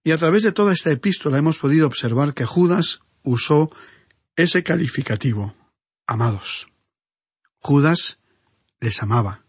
Y 0.03 0.13
a 0.13 0.19
través 0.19 0.43
de 0.43 0.53
toda 0.53 0.75
esta 0.75 0.91
epístola 0.91 1.39
hemos 1.39 1.59
podido 1.59 1.87
observar 1.87 2.35
que 2.35 2.45
Judas 2.45 3.01
usó 3.23 3.71
ese 4.37 4.63
calificativo, 4.63 5.55
amados. 6.07 6.69
Judas 7.59 8.19
les 8.81 9.03
amaba, 9.03 9.47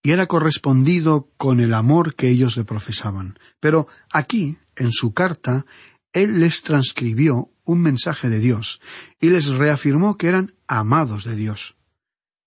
y 0.00 0.12
era 0.12 0.26
correspondido 0.26 1.28
con 1.36 1.58
el 1.58 1.74
amor 1.74 2.14
que 2.14 2.28
ellos 2.28 2.56
le 2.56 2.62
profesaban. 2.62 3.36
Pero 3.58 3.88
aquí, 4.12 4.58
en 4.76 4.92
su 4.92 5.12
carta, 5.12 5.66
él 6.12 6.38
les 6.38 6.62
transcribió 6.62 7.50
un 7.64 7.82
mensaje 7.82 8.28
de 8.28 8.38
Dios 8.38 8.80
y 9.18 9.30
les 9.30 9.48
reafirmó 9.48 10.16
que 10.16 10.28
eran 10.28 10.54
amados 10.68 11.24
de 11.24 11.34
Dios. 11.34 11.74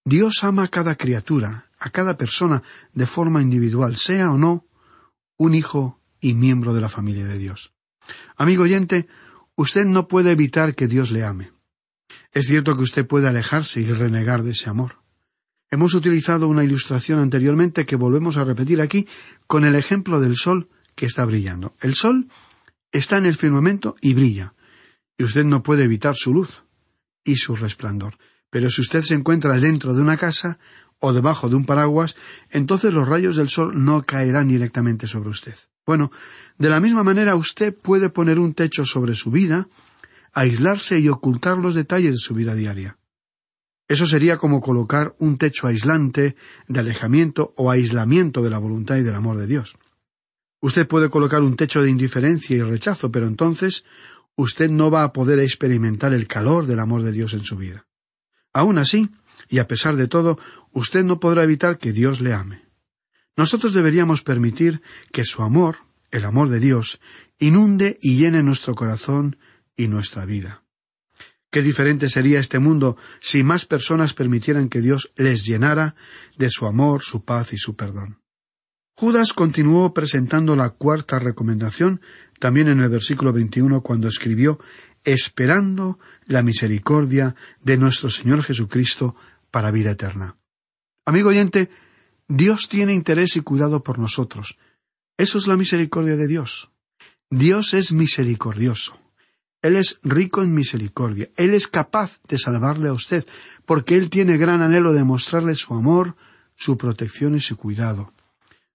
Dios 0.05 0.43
ama 0.43 0.63
a 0.63 0.67
cada 0.67 0.95
criatura, 0.95 1.69
a 1.79 1.89
cada 1.89 2.17
persona 2.17 2.61
de 2.93 3.05
forma 3.05 3.41
individual, 3.41 3.95
sea 3.95 4.31
o 4.31 4.37
no 4.37 4.67
un 5.37 5.55
hijo 5.55 6.01
y 6.19 6.33
miembro 6.33 6.73
de 6.73 6.81
la 6.81 6.89
familia 6.89 7.25
de 7.25 7.37
Dios. 7.37 7.73
Amigo 8.35 8.63
oyente, 8.63 9.07
usted 9.55 9.85
no 9.85 10.07
puede 10.07 10.31
evitar 10.31 10.75
que 10.75 10.87
Dios 10.87 11.11
le 11.11 11.23
ame. 11.23 11.51
Es 12.31 12.47
cierto 12.47 12.75
que 12.75 12.81
usted 12.81 13.07
puede 13.07 13.29
alejarse 13.29 13.79
y 13.79 13.91
renegar 13.91 14.43
de 14.43 14.51
ese 14.51 14.69
amor. 14.69 14.99
Hemos 15.71 15.93
utilizado 15.93 16.47
una 16.47 16.63
ilustración 16.63 17.19
anteriormente 17.19 17.85
que 17.85 17.95
volvemos 17.95 18.37
a 18.37 18.43
repetir 18.43 18.81
aquí 18.81 19.07
con 19.47 19.65
el 19.65 19.75
ejemplo 19.75 20.19
del 20.19 20.35
sol 20.35 20.69
que 20.95 21.05
está 21.05 21.25
brillando. 21.25 21.73
El 21.79 21.95
sol 21.95 22.27
está 22.91 23.17
en 23.17 23.25
el 23.25 23.35
firmamento 23.35 23.95
y 24.01 24.13
brilla, 24.13 24.53
y 25.17 25.23
usted 25.23 25.45
no 25.45 25.63
puede 25.63 25.85
evitar 25.85 26.15
su 26.15 26.33
luz 26.33 26.63
y 27.23 27.37
su 27.37 27.55
resplandor. 27.55 28.17
Pero 28.53 28.69
si 28.69 28.81
usted 28.81 29.01
se 29.01 29.15
encuentra 29.15 29.59
dentro 29.59 29.95
de 29.95 30.01
una 30.03 30.15
casa 30.15 30.59
o 30.99 31.11
debajo 31.11 31.49
de 31.49 31.55
un 31.55 31.65
paraguas, 31.65 32.15
entonces 32.51 32.93
los 32.93 33.09
rayos 33.09 33.35
del 33.35 33.49
sol 33.49 33.83
no 33.83 34.03
caerán 34.03 34.47
directamente 34.47 35.07
sobre 35.07 35.29
usted. 35.29 35.55
Bueno, 35.87 36.11
de 36.59 36.69
la 36.69 36.79
misma 36.79 37.01
manera 37.01 37.35
usted 37.35 37.75
puede 37.75 38.11
poner 38.11 38.37
un 38.37 38.53
techo 38.53 38.85
sobre 38.85 39.15
su 39.15 39.31
vida, 39.31 39.67
aislarse 40.33 40.99
y 40.99 41.09
ocultar 41.09 41.57
los 41.57 41.73
detalles 41.73 42.11
de 42.11 42.17
su 42.19 42.35
vida 42.35 42.53
diaria. 42.53 42.99
Eso 43.87 44.05
sería 44.05 44.37
como 44.37 44.61
colocar 44.61 45.15
un 45.17 45.39
techo 45.39 45.65
aislante 45.65 46.35
de 46.67 46.79
alejamiento 46.79 47.55
o 47.57 47.71
aislamiento 47.71 48.43
de 48.43 48.51
la 48.51 48.59
voluntad 48.59 48.97
y 48.97 49.01
del 49.01 49.15
amor 49.15 49.37
de 49.37 49.47
Dios. 49.47 49.75
Usted 50.61 50.87
puede 50.87 51.09
colocar 51.09 51.41
un 51.41 51.55
techo 51.55 51.81
de 51.81 51.89
indiferencia 51.89 52.55
y 52.55 52.61
rechazo, 52.61 53.11
pero 53.11 53.25
entonces 53.25 53.83
usted 54.35 54.69
no 54.69 54.91
va 54.91 55.01
a 55.05 55.11
poder 55.11 55.39
experimentar 55.39 56.13
el 56.13 56.27
calor 56.27 56.67
del 56.67 56.79
amor 56.79 57.01
de 57.01 57.13
Dios 57.13 57.33
en 57.33 57.43
su 57.43 57.57
vida. 57.57 57.87
Aún 58.53 58.77
así, 58.77 59.09
y 59.49 59.59
a 59.59 59.67
pesar 59.67 59.95
de 59.95 60.07
todo, 60.07 60.37
usted 60.71 61.03
no 61.03 61.19
podrá 61.19 61.43
evitar 61.43 61.79
que 61.79 61.91
Dios 61.91 62.21
le 62.21 62.33
ame. 62.33 62.63
Nosotros 63.35 63.73
deberíamos 63.73 64.21
permitir 64.21 64.81
que 65.11 65.23
su 65.23 65.41
amor, 65.41 65.77
el 66.11 66.23
amor 66.25 66.49
de 66.49 66.59
Dios, 66.59 67.01
inunde 67.39 67.97
y 68.01 68.15
llene 68.15 68.43
nuestro 68.43 68.75
corazón 68.75 69.37
y 69.75 69.87
nuestra 69.87 70.25
vida. 70.25 70.63
Qué 71.49 71.61
diferente 71.61 72.09
sería 72.09 72.39
este 72.39 72.59
mundo 72.59 72.97
si 73.21 73.43
más 73.43 73.65
personas 73.65 74.13
permitieran 74.13 74.69
que 74.69 74.81
Dios 74.81 75.11
les 75.15 75.45
llenara 75.45 75.95
de 76.37 76.49
su 76.49 76.65
amor, 76.65 77.01
su 77.01 77.23
paz 77.25 77.53
y 77.53 77.57
su 77.57 77.75
perdón. 77.75 78.19
Judas 78.95 79.33
continuó 79.33 79.93
presentando 79.93 80.55
la 80.55 80.69
cuarta 80.69 81.17
recomendación 81.17 82.01
también 82.39 82.67
en 82.67 82.79
el 82.79 82.89
versículo 82.89 83.33
21 83.33 83.81
cuando 83.81 84.07
escribió 84.07 84.59
esperando 85.03 85.99
la 86.25 86.43
misericordia 86.43 87.35
de 87.61 87.77
nuestro 87.77 88.09
Señor 88.09 88.43
Jesucristo 88.43 89.15
para 89.51 89.71
vida 89.71 89.91
eterna. 89.91 90.37
Amigo 91.05 91.29
oyente, 91.29 91.69
Dios 92.27 92.69
tiene 92.69 92.93
interés 92.93 93.35
y 93.35 93.41
cuidado 93.41 93.83
por 93.83 93.99
nosotros. 93.99 94.57
Eso 95.17 95.37
es 95.37 95.47
la 95.47 95.57
misericordia 95.57 96.15
de 96.15 96.27
Dios. 96.27 96.71
Dios 97.29 97.73
es 97.73 97.91
misericordioso. 97.91 98.97
Él 99.61 99.75
es 99.75 99.99
rico 100.03 100.43
en 100.43 100.53
misericordia. 100.53 101.29
Él 101.37 101.53
es 101.53 101.67
capaz 101.67 102.19
de 102.27 102.37
salvarle 102.37 102.89
a 102.89 102.93
usted, 102.93 103.25
porque 103.65 103.97
Él 103.97 104.09
tiene 104.09 104.37
gran 104.37 104.61
anhelo 104.61 104.93
de 104.93 105.03
mostrarle 105.03 105.55
su 105.55 105.73
amor, 105.73 106.15
su 106.55 106.77
protección 106.77 107.35
y 107.35 107.39
su 107.39 107.57
cuidado. 107.57 108.13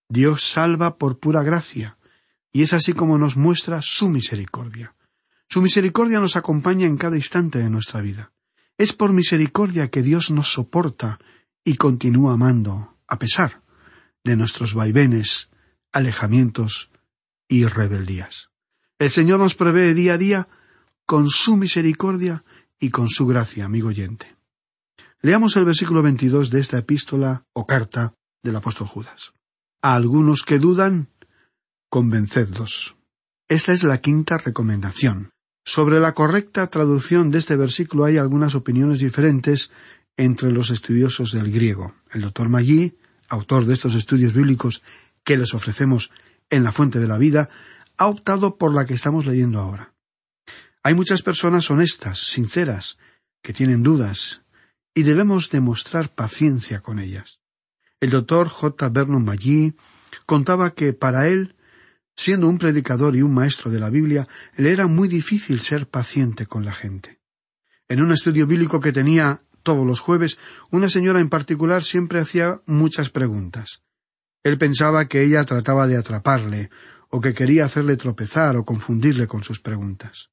Dios 0.09 0.43
salva 0.45 0.97
por 0.97 1.19
pura 1.19 1.43
gracia, 1.43 1.99
y 2.53 2.63
es 2.63 2.73
así 2.73 2.95
como 2.95 3.19
nos 3.19 3.37
muestra 3.37 3.81
su 3.83 4.09
misericordia. 4.09 4.95
Su 5.51 5.63
misericordia 5.63 6.21
nos 6.21 6.37
acompaña 6.37 6.87
en 6.87 6.99
cada 6.99 7.17
instante 7.17 7.59
de 7.59 7.71
nuestra 7.71 8.03
vida. 8.03 8.33
Es 8.77 8.93
por 8.93 9.13
misericordia 9.13 9.89
que 9.89 10.03
Dios 10.03 10.31
nos 10.31 10.53
soporta 10.53 11.19
y 11.65 11.77
continúa 11.77 12.35
amando, 12.35 12.97
a 13.07 13.19
pesar 13.19 13.63
de 14.25 14.37
nuestros 14.37 14.75
vaivenes, 14.75 15.49
alejamientos 15.91 16.91
y 17.49 17.65
rebeldías. 17.65 18.51
El 18.99 19.11
Señor 19.11 19.41
nos 19.41 19.55
prevé 19.55 19.95
día 19.95 20.15
a 20.15 20.19
día 20.19 20.49
con 21.07 21.31
su 21.31 21.57
misericordia 21.57 22.45
y 22.79 22.91
con 22.91 23.09
su 23.09 23.27
gracia, 23.27 23.65
amigo 23.65 23.89
oyente. 23.89 24.37
Leamos 25.23 25.57
el 25.57 25.65
versículo 25.65 26.03
22 26.03 26.51
de 26.51 26.61
esta 26.61 26.79
epístola 26.79 27.47
o 27.55 27.67
carta 27.67 28.15
del 28.43 28.57
apóstol 28.57 28.87
Judas. 28.87 29.33
A 29.81 29.95
algunos 29.95 30.43
que 30.43 30.59
dudan, 30.59 31.09
convencedlos. 31.89 32.97
Esta 33.49 33.73
es 33.73 33.83
la 33.85 33.99
quinta 33.99 34.37
recomendación. 34.37 35.31
Sobre 35.71 36.01
la 36.01 36.15
correcta 36.15 36.69
traducción 36.69 37.31
de 37.31 37.37
este 37.37 37.55
versículo 37.55 38.07
hay 38.07 38.17
algunas 38.17 38.55
opiniones 38.55 39.01
diferentes 39.01 39.71
entre 40.17 40.51
los 40.51 40.71
estudiosos 40.71 41.33
del 41.33 41.53
griego. 41.53 41.95
El 42.11 42.23
doctor 42.23 42.49
Maggi, 42.49 42.97
autor 43.29 43.67
de 43.67 43.75
estos 43.75 43.95
estudios 43.95 44.33
bíblicos 44.33 44.83
que 45.25 45.37
les 45.37 45.53
ofrecemos 45.53 46.11
en 46.49 46.65
la 46.65 46.73
fuente 46.73 47.01
de 47.01 47.07
la 47.07 47.19
vida, 47.19 47.51
ha 47.99 48.07
optado 48.07 48.57
por 48.57 48.73
la 48.73 48.87
que 48.87 48.95
estamos 48.95 49.27
leyendo 49.27 49.61
ahora. 49.61 49.93
Hay 50.83 50.95
muchas 50.95 51.21
personas 51.21 51.71
honestas, 51.71 52.19
sinceras, 52.19 52.97
que 53.43 53.53
tienen 53.53 53.83
dudas, 53.83 54.41
y 54.95 55.03
debemos 55.03 55.51
demostrar 55.51 56.15
paciencia 56.15 56.81
con 56.81 56.99
ellas. 56.99 57.41
El 58.01 58.09
doctor 58.09 58.49
J. 58.49 58.89
Vernon 58.89 59.23
Magee 59.23 59.75
contaba 60.25 60.71
que 60.71 60.95
para 60.95 61.29
él, 61.29 61.57
siendo 62.19 62.49
un 62.49 62.59
predicador 62.59 63.15
y 63.15 63.23
un 63.23 63.33
maestro 63.33 63.71
de 63.71 63.79
la 63.79 63.91
Biblia, 63.91 64.27
le 64.57 64.73
era 64.73 64.89
muy 64.89 65.07
difícil 65.07 65.61
ser 65.61 65.87
paciente 65.87 66.47
con 66.47 66.65
la 66.65 66.73
gente. 66.73 67.21
En 67.87 68.03
un 68.03 68.11
estudio 68.11 68.45
bíblico 68.49 68.81
que 68.81 68.91
tenía 68.91 69.45
todos 69.63 69.87
los 69.87 70.01
jueves, 70.01 70.37
una 70.73 70.89
señora 70.89 71.21
en 71.21 71.29
particular 71.29 71.85
siempre 71.85 72.19
hacía 72.19 72.61
muchas 72.67 73.11
preguntas. 73.11 73.85
Él 74.43 74.59
pensaba 74.59 75.07
que 75.07 75.23
ella 75.23 75.45
trataba 75.45 75.87
de 75.87 75.97
atraparle, 75.97 76.71
o 77.09 77.21
que 77.21 77.35
quería 77.35 77.65
hacerle 77.65 77.97
tropezar 77.97 78.57
o 78.57 78.65
confundirle 78.65 79.29
con 79.29 79.45
sus 79.45 79.61
preguntas. 79.61 80.31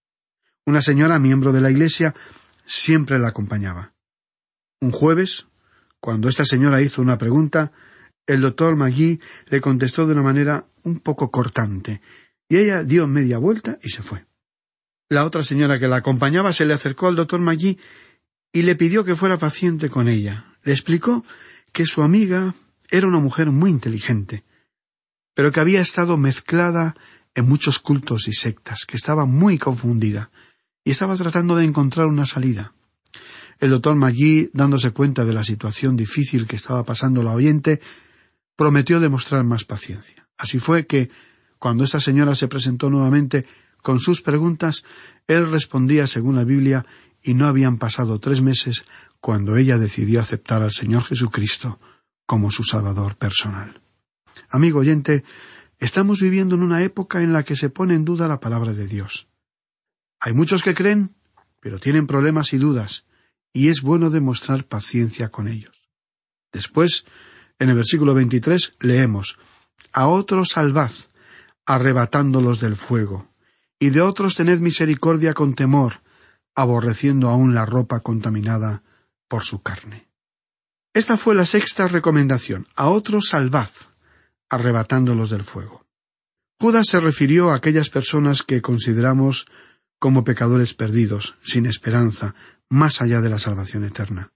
Una 0.66 0.82
señora 0.82 1.20
miembro 1.20 1.54
de 1.54 1.62
la 1.62 1.70
Iglesia 1.70 2.16
siempre 2.66 3.20
la 3.20 3.28
acompañaba. 3.28 3.94
Un 4.82 4.92
jueves, 4.92 5.46
cuando 6.00 6.30
esta 6.30 6.46
señora 6.46 6.82
hizo 6.82 7.04
una 7.04 7.20
pregunta, 7.20 7.72
el 8.26 8.42
doctor 8.42 8.76
Magui 8.76 9.22
le 9.46 9.62
contestó 9.62 10.08
de 10.08 10.14
una 10.14 10.24
manera 10.24 10.66
un 10.86 11.00
poco 11.00 11.30
cortante, 11.30 12.02
y 12.48 12.58
ella 12.58 12.84
dio 12.84 13.08
media 13.08 13.38
vuelta 13.38 13.78
y 13.84 13.90
se 13.90 14.02
fue. 14.02 14.26
La 15.10 15.26
otra 15.26 15.44
señora 15.44 15.80
que 15.80 15.88
la 15.88 15.98
acompañaba 15.98 16.54
se 16.54 16.66
le 16.66 16.74
acercó 16.74 17.08
al 17.08 17.16
doctor 17.16 17.40
Magui 17.40 17.78
y 18.52 18.62
le 18.62 18.76
pidió 18.76 19.04
que 19.04 19.16
fuera 19.16 19.38
paciente 19.38 19.90
con 19.90 20.08
ella. 20.08 20.46
Le 20.64 20.72
explicó 20.72 21.24
que 21.74 21.86
su 21.86 22.02
amiga 22.02 22.56
era 22.90 23.08
una 23.08 23.20
mujer 23.20 23.52
muy 23.52 23.70
inteligente, 23.70 24.44
pero 25.34 25.52
que 25.52 25.60
había 25.60 25.82
estado 25.82 26.18
mezclada 26.18 26.96
en 27.36 27.48
muchos 27.48 27.80
cultos 27.80 28.28
y 28.28 28.34
sectas, 28.34 28.86
que 28.86 28.96
estaba 28.96 29.26
muy 29.26 29.60
confundida, 29.60 30.32
y 30.84 30.92
estaba 30.92 31.16
tratando 31.16 31.56
de 31.56 31.66
encontrar 31.66 32.08
una 32.08 32.26
salida. 32.26 32.74
El 33.60 33.72
doctor 33.72 33.96
Magui, 33.96 34.50
dándose 34.54 34.92
cuenta 34.92 35.26
de 35.26 35.34
la 35.34 35.44
situación 35.44 35.98
difícil 35.98 36.48
que 36.48 36.56
estaba 36.56 36.84
pasando 36.84 37.24
la 37.24 37.34
oyente, 37.34 37.82
prometió 38.56 39.00
demostrar 39.00 39.44
más 39.44 39.66
paciencia. 39.66 40.25
Así 40.38 40.60
fue 40.60 40.86
que, 40.86 41.10
cuando 41.60 41.84
esta 41.84 42.00
señora 42.00 42.36
se 42.36 42.48
presentó 42.48 42.90
nuevamente 42.90 43.46
con 43.82 44.00
sus 44.00 44.22
preguntas, 44.22 44.84
él 45.28 45.50
respondía 45.50 46.08
según 46.08 46.36
la 46.36 46.44
Biblia 46.44 46.86
y 47.22 47.34
no 47.34 47.48
habían 47.48 47.78
pasado 47.78 48.20
tres 48.20 48.42
meses 48.42 48.84
cuando 49.20 49.58
ella 49.58 49.78
decidió 49.78 50.20
aceptar 50.20 50.62
al 50.62 50.72
Señor 50.72 51.04
Jesucristo 51.04 51.80
como 52.26 52.52
su 52.52 52.64
Salvador 52.64 53.16
personal. 53.16 53.82
Amigo 54.50 54.80
oyente, 54.80 55.24
estamos 55.80 56.22
viviendo 56.22 56.56
en 56.56 56.64
una 56.64 56.84
época 56.84 57.22
en 57.22 57.34
la 57.34 57.44
que 57.44 57.56
se 57.56 57.70
pone 57.70 57.96
en 57.96 58.06
duda 58.06 58.28
la 58.28 58.40
palabra 58.40 58.74
de 58.74 58.88
Dios. 58.88 59.28
Hay 60.20 60.34
muchos 60.34 60.62
que 60.62 60.74
creen, 60.74 61.16
pero 61.60 61.80
tienen 61.80 62.08
problemas 62.08 62.54
y 62.54 62.58
dudas, 62.58 63.06
y 63.54 63.70
es 63.70 63.82
bueno 63.82 64.10
demostrar 64.10 64.66
paciencia 64.66 65.30
con 65.30 65.48
ellos. 65.48 65.90
Después, 66.52 67.06
en 67.58 67.70
el 67.70 67.76
versículo 67.76 68.14
23, 68.14 68.74
leemos 68.80 69.40
A 69.96 70.08
otros 70.08 70.50
salvad, 70.50 70.92
arrebatándolos 71.66 72.60
del 72.60 72.76
fuego, 72.76 73.30
y 73.80 73.92
de 73.92 74.02
otros 74.02 74.36
tened 74.36 74.60
misericordia 74.60 75.34
con 75.34 75.56
temor, 75.56 76.02
aborreciendo 76.54 77.30
aún 77.30 77.56
la 77.56 77.66
ropa 77.66 78.02
contaminada 78.02 78.84
por 79.30 79.44
su 79.44 79.62
carne. 79.62 80.10
Esta 80.94 81.16
fue 81.16 81.34
la 81.34 81.46
sexta 81.46 81.88
recomendación. 81.88 82.68
A 82.76 82.90
otros 82.90 83.30
salvad, 83.30 83.70
arrebatándolos 84.50 85.30
del 85.30 85.44
fuego. 85.44 85.86
Judas 86.60 86.88
se 86.90 87.00
refirió 87.00 87.52
a 87.52 87.56
aquellas 87.56 87.90
personas 87.90 88.44
que 88.44 88.62
consideramos 88.62 89.46
como 89.98 90.26
pecadores 90.26 90.74
perdidos, 90.74 91.38
sin 91.42 91.68
esperanza, 91.68 92.36
más 92.70 93.02
allá 93.02 93.22
de 93.22 93.30
la 93.30 93.40
salvación 93.40 93.86
eterna. 93.86 94.34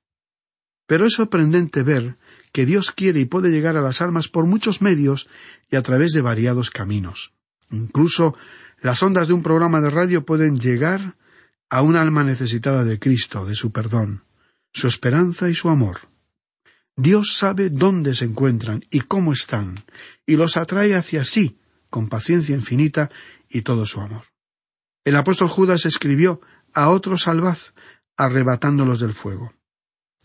Pero 0.87 1.05
es 1.05 1.15
sorprendente 1.15 1.83
ver 1.83 2.17
que 2.51 2.65
Dios 2.65 2.91
quiere 2.91 3.19
y 3.19 3.25
puede 3.25 3.51
llegar 3.51 3.77
a 3.77 3.81
las 3.81 4.01
almas 4.01 4.27
por 4.27 4.45
muchos 4.45 4.81
medios 4.81 5.27
y 5.69 5.75
a 5.75 5.83
través 5.83 6.13
de 6.13 6.21
variados 6.21 6.69
caminos. 6.69 7.33
Incluso 7.71 8.35
las 8.81 9.03
ondas 9.03 9.27
de 9.27 9.33
un 9.33 9.43
programa 9.43 9.81
de 9.81 9.89
radio 9.89 10.25
pueden 10.25 10.59
llegar 10.59 11.15
a 11.69 11.81
un 11.81 11.95
alma 11.95 12.23
necesitada 12.23 12.83
de 12.83 12.99
Cristo, 12.99 13.45
de 13.45 13.55
su 13.55 13.71
perdón, 13.71 14.23
su 14.73 14.87
esperanza 14.87 15.49
y 15.49 15.55
su 15.55 15.69
amor. 15.69 16.09
Dios 16.95 17.35
sabe 17.35 17.69
dónde 17.69 18.13
se 18.13 18.25
encuentran 18.25 18.83
y 18.89 19.01
cómo 19.01 19.31
están, 19.31 19.85
y 20.25 20.35
los 20.35 20.57
atrae 20.57 20.95
hacia 20.95 21.23
sí, 21.23 21.59
con 21.89 22.09
paciencia 22.09 22.55
infinita 22.55 23.09
y 23.47 23.61
todo 23.61 23.85
su 23.85 24.01
amor. 24.01 24.25
El 25.05 25.15
apóstol 25.15 25.47
Judas 25.47 25.85
escribió 25.85 26.41
a 26.73 26.89
otros 26.89 27.23
salvad, 27.23 27.57
arrebatándolos 28.17 28.99
del 28.99 29.13
fuego. 29.13 29.53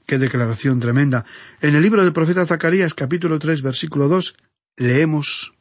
Qué 0.06 0.18
declaración 0.18 0.80
tremenda. 0.80 1.24
En 1.62 1.74
el 1.74 1.82
libro 1.82 2.02
del 2.02 2.12
profeta 2.12 2.44
Zacarías 2.44 2.92
capítulo 2.92 3.38
tres 3.38 3.62
versículo 3.62 4.06
dos 4.06 4.36
leemos 4.76 5.54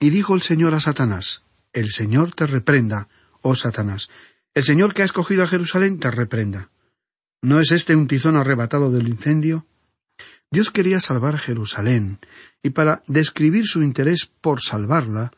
Y 0.00 0.10
dijo 0.10 0.34
el 0.34 0.42
Señor 0.42 0.74
a 0.74 0.80
Satanás 0.80 1.44
El 1.72 1.90
Señor 1.90 2.34
te 2.34 2.46
reprenda, 2.46 3.08
oh 3.40 3.54
Satanás, 3.54 4.08
el 4.52 4.64
Señor 4.64 4.94
que 4.94 5.02
ha 5.02 5.04
escogido 5.04 5.44
a 5.44 5.46
Jerusalén 5.46 6.00
te 6.00 6.10
reprenda. 6.10 6.70
¿No 7.40 7.60
es 7.60 7.70
este 7.70 7.94
un 7.94 8.08
tizón 8.08 8.36
arrebatado 8.36 8.90
del 8.90 9.06
incendio? 9.06 9.66
Dios 10.50 10.70
quería 10.70 10.98
salvar 10.98 11.38
Jerusalén, 11.38 12.18
y 12.62 12.70
para 12.70 13.02
describir 13.06 13.66
su 13.66 13.82
interés 13.82 14.30
por 14.40 14.60
salvarla, 14.60 15.32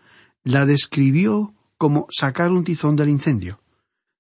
la 0.45 0.67
describió 0.67 1.55
como 1.79 2.07
sacar 2.11 2.53
un 2.53 2.65
tizón 2.65 2.97
del 2.97 3.09
incendio. 3.09 3.61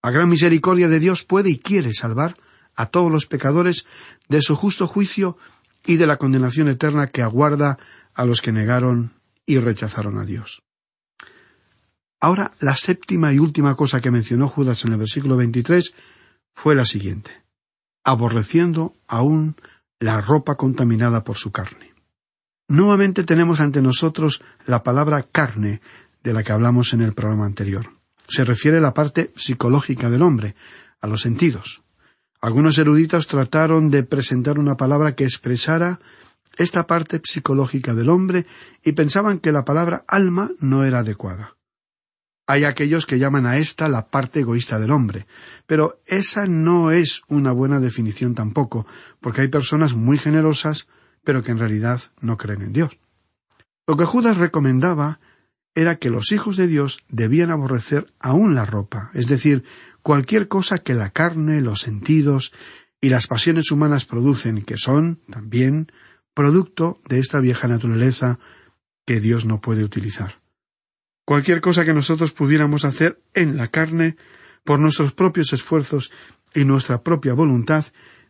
La 0.03 0.11
gran 0.11 0.29
misericordia 0.29 0.88
de 0.88 1.01
Dios 1.01 1.22
puede 1.22 1.51
y 1.51 1.59
quiere 1.59 1.92
salvar 1.92 2.35
a 2.77 2.87
todos 2.87 3.11
los 3.11 3.27
pecadores 3.27 3.87
de 4.29 4.43
su 4.43 4.55
justo 4.55 4.87
juicio 4.87 5.37
y 5.85 5.97
de 5.97 6.07
la 6.07 6.19
condenación 6.19 6.69
eterna 6.69 7.07
que 7.07 7.23
aguarda 7.23 7.79
a 8.15 8.25
los 8.25 8.43
que 8.43 8.53
negaron 8.53 9.12
y 9.47 9.59
rechazaron 9.59 10.19
a 10.19 10.25
Dios. 10.25 10.62
Ahora, 12.21 12.53
la 12.61 12.77
séptima 12.77 13.33
y 13.33 13.39
última 13.39 13.75
cosa 13.75 14.01
que 14.01 14.11
mencionó 14.11 14.49
Judas 14.49 14.85
en 14.85 14.93
el 14.93 14.99
versículo 14.99 15.37
23 15.37 15.95
fue 16.55 16.75
la 16.75 16.85
siguiente, 16.85 17.43
aborreciendo 18.05 18.95
aún 19.07 19.57
la 20.01 20.21
ropa 20.21 20.57
contaminada 20.57 21.25
por 21.25 21.37
su 21.37 21.53
carne. 21.53 21.95
Nuevamente 22.69 23.23
tenemos 23.23 23.61
ante 23.61 23.81
nosotros 23.81 24.43
la 24.67 24.83
palabra 24.83 25.23
carne 25.23 25.81
de 26.25 26.33
la 26.33 26.43
que 26.43 26.53
hablamos 26.53 26.93
en 26.95 27.03
el 27.03 27.12
programa 27.12 27.47
anterior. 27.47 27.91
Se 28.27 28.45
refiere 28.45 28.79
a 28.79 28.81
la 28.81 28.95
parte 28.95 29.31
psicológica 29.37 30.11
del 30.11 30.23
hombre, 30.23 30.57
a 31.01 31.07
los 31.07 31.21
sentidos. 31.21 31.83
Algunos 32.47 32.79
eruditos 32.79 33.27
trataron 33.27 33.91
de 33.91 34.05
presentar 34.05 34.61
una 34.61 34.77
palabra 34.77 35.17
que 35.17 35.25
expresara 35.25 35.99
esta 36.57 36.87
parte 36.87 37.21
psicológica 37.25 37.93
del 37.93 38.09
hombre 38.09 38.47
y 38.85 38.93
pensaban 38.93 39.41
que 39.41 39.51
la 39.51 39.65
palabra 39.65 40.05
alma 40.07 40.53
no 40.61 40.85
era 40.85 41.01
adecuada. 41.01 41.57
Hay 42.47 42.63
aquellos 42.63 43.05
que 43.05 43.19
llaman 43.19 43.47
a 43.47 43.57
esta 43.57 43.89
la 43.89 44.07
parte 44.11 44.39
egoísta 44.43 44.79
del 44.79 44.93
hombre, 44.93 45.27
pero 45.67 46.01
esa 46.07 46.47
no 46.47 46.93
es 46.93 47.23
una 47.27 47.51
buena 47.51 47.81
definición 47.81 48.37
tampoco, 48.37 48.87
porque 49.19 49.41
hay 49.41 49.49
personas 49.49 49.95
muy 49.95 50.17
generosas, 50.17 50.87
pero 51.25 51.43
que 51.43 51.51
en 51.51 51.59
realidad 51.59 52.01
no 52.21 52.37
creen 52.37 52.63
en 52.63 52.73
Dios. 52.73 52.97
Lo 53.89 53.97
que 53.97 54.05
Judas 54.05 54.37
recomendaba 54.37 55.19
era 55.75 55.97
que 55.97 56.11
los 56.11 56.33
hijos 56.33 56.57
de 56.57 56.69
Dios 56.69 57.01
debían 57.09 57.51
aborrecer 57.51 58.07
aún 58.19 58.55
la 58.55 58.65
ropa, 58.65 59.11
es 59.15 59.27
decir, 59.27 59.65
cualquier 60.07 60.47
cosa 60.47 60.79
que 60.79 60.95
la 60.95 61.11
carne, 61.11 61.61
los 61.61 61.81
sentidos 61.81 62.53
y 63.01 63.09
las 63.09 63.27
pasiones 63.27 63.73
humanas 63.73 64.05
producen, 64.05 64.62
que 64.62 64.77
son, 64.77 65.21
también, 65.29 65.90
producto 66.33 67.01
de 67.09 67.19
esta 67.19 67.40
vieja 67.40 67.66
naturaleza 67.66 68.38
que 69.05 69.19
Dios 69.19 69.47
no 69.47 69.61
puede 69.61 69.83
utilizar. 69.83 70.40
Cualquier 71.25 71.61
cosa 71.61 71.85
que 71.85 71.92
nosotros 71.92 72.31
pudiéramos 72.31 72.85
hacer 72.85 73.21
en 73.35 73.57
la 73.57 73.66
carne, 73.66 74.16
por 74.62 74.79
nuestros 74.79 75.12
propios 75.12 75.53
esfuerzos 75.53 76.12
y 76.55 76.64
nuestra 76.64 77.03
propia 77.03 77.35
voluntad, 77.35 77.85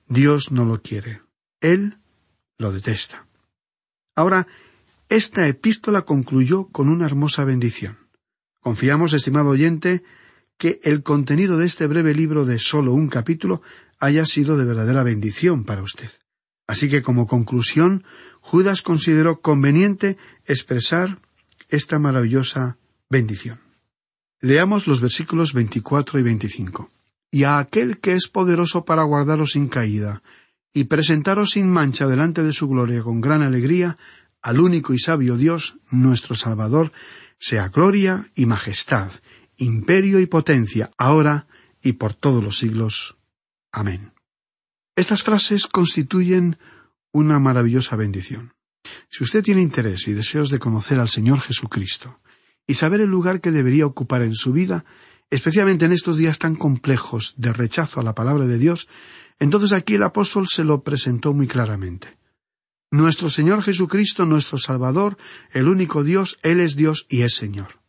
Dios 0.09 0.53
no 0.53 0.65
lo 0.65 0.81
quiere. 0.81 1.21
Él 1.61 1.99
lo 2.57 2.73
detesta. 2.73 3.27
Ahora, 4.15 4.47
esta 5.11 5.47
epístola 5.47 6.07
concluyó 6.07 6.69
con 6.69 6.89
una 6.89 7.05
hermosa 7.05 7.45
bendición. 7.45 7.99
Confiamos, 8.61 9.13
estimado 9.13 9.51
oyente, 9.51 10.03
que 10.59 10.81
el 10.83 11.03
contenido 11.03 11.59
de 11.59 11.67
este 11.67 11.87
breve 11.87 12.15
libro 12.15 12.45
de 12.45 12.59
solo 12.59 12.93
un 12.93 13.09
capítulo 13.09 13.63
haya 13.99 14.27
sido 14.27 14.57
de 14.57 14.65
verdadera 14.65 15.03
bendición 15.03 15.65
para 15.65 15.83
usted. 15.83 16.11
Así 16.67 16.89
que 16.89 17.03
como 17.03 17.27
conclusión, 17.27 18.05
Judas 18.41 18.83
consideró 18.83 19.41
conveniente 19.41 20.17
expresar 20.45 21.21
esta 21.69 21.99
maravillosa 21.99 22.79
bendición. 23.09 23.61
Leamos 24.41 24.87
los 24.87 25.01
versículos 25.01 25.53
24 25.53 26.19
y 26.19 26.23
25. 26.23 26.91
Y 27.31 27.45
a 27.45 27.59
aquel 27.59 27.99
que 27.99 28.13
es 28.13 28.29
poderoso 28.29 28.85
para 28.85 29.03
guardaros 29.03 29.53
sin 29.53 29.69
caída, 29.69 30.23
y 30.73 30.85
presentaros 30.85 31.51
sin 31.53 31.71
mancha 31.71 32.07
delante 32.07 32.43
de 32.43 32.53
su 32.53 32.69
gloria 32.69 33.03
con 33.03 33.21
gran 33.21 33.43
alegría, 33.43 33.97
al 34.43 34.61
único 34.61 34.93
y 34.93 34.99
sabio 34.99 35.37
Dios, 35.37 35.79
nuestro 35.91 36.35
Salvador, 36.35 36.93
sea 37.39 37.69
gloria 37.69 38.31
y 38.35 38.47
majestad, 38.47 39.11
imperio 39.57 40.21
y 40.21 40.27
potencia, 40.27 40.91
ahora 40.97 41.47
y 41.83 41.95
por 41.95 42.15
todos 42.15 42.43
los 42.43 42.59
siglos. 42.59 43.17
Amén. 43.73 44.13
Estas 44.97 45.23
frases 45.23 45.67
constituyen 45.67 46.59
una 47.13 47.39
maravillosa 47.39 47.97
bendición. 47.97 48.55
Si 49.09 49.25
usted 49.25 49.43
tiene 49.43 49.63
interés 49.63 50.09
y 50.09 50.13
deseos 50.13 50.51
de 50.51 50.59
conocer 50.59 51.01
al 51.01 51.09
Señor 51.09 51.41
Jesucristo 51.41 52.21
y 52.67 52.75
saber 52.75 53.01
el 53.01 53.11
lugar 53.11 53.41
que 53.41 53.51
debería 53.51 53.87
ocupar 53.87 54.23
en 54.23 54.35
su 54.35 54.53
vida, 54.53 54.85
especialmente 55.31 55.85
en 55.85 55.93
estos 55.93 56.17
días 56.17 56.39
tan 56.39 56.57
complejos 56.57 57.35
de 57.37 57.53
rechazo 57.53 58.01
a 58.01 58.05
la 58.05 58.15
palabra 58.15 58.47
de 58.47 58.59
Dios, 58.59 58.89
entonces 59.39 59.73
aquí 59.73 59.95
el 59.95 60.03
apóstol 60.03 60.47
se 60.49 60.65
lo 60.65 60.83
presentó 60.83 61.35
muy 61.35 61.47
claramente. 61.47 62.17
Nuestro 62.91 63.29
Señor 63.29 63.63
Jesucristo, 63.63 64.25
nuestro 64.25 64.59
Salvador, 64.59 65.19
el 65.53 65.69
único 65.69 66.05
Dios, 66.05 66.39
Él 66.43 66.61
es 66.61 66.77
Dios 66.77 67.07
y 67.09 67.23
es 67.23 67.35
Señor. 67.35 67.81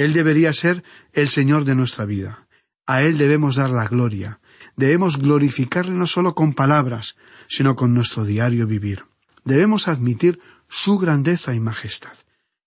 Él 0.00 0.14
debería 0.14 0.54
ser 0.54 0.82
el 1.12 1.28
Señor 1.28 1.66
de 1.66 1.74
nuestra 1.74 2.06
vida. 2.06 2.46
A 2.86 3.02
Él 3.02 3.18
debemos 3.18 3.56
dar 3.56 3.68
la 3.68 3.86
gloria. 3.86 4.40
Debemos 4.74 5.18
glorificarle 5.18 5.92
no 5.92 6.06
solo 6.06 6.34
con 6.34 6.54
palabras, 6.54 7.16
sino 7.48 7.76
con 7.76 7.92
nuestro 7.92 8.24
diario 8.24 8.66
vivir. 8.66 9.04
Debemos 9.44 9.88
admitir 9.88 10.40
su 10.68 10.96
grandeza 10.96 11.52
y 11.54 11.60
majestad. 11.60 12.14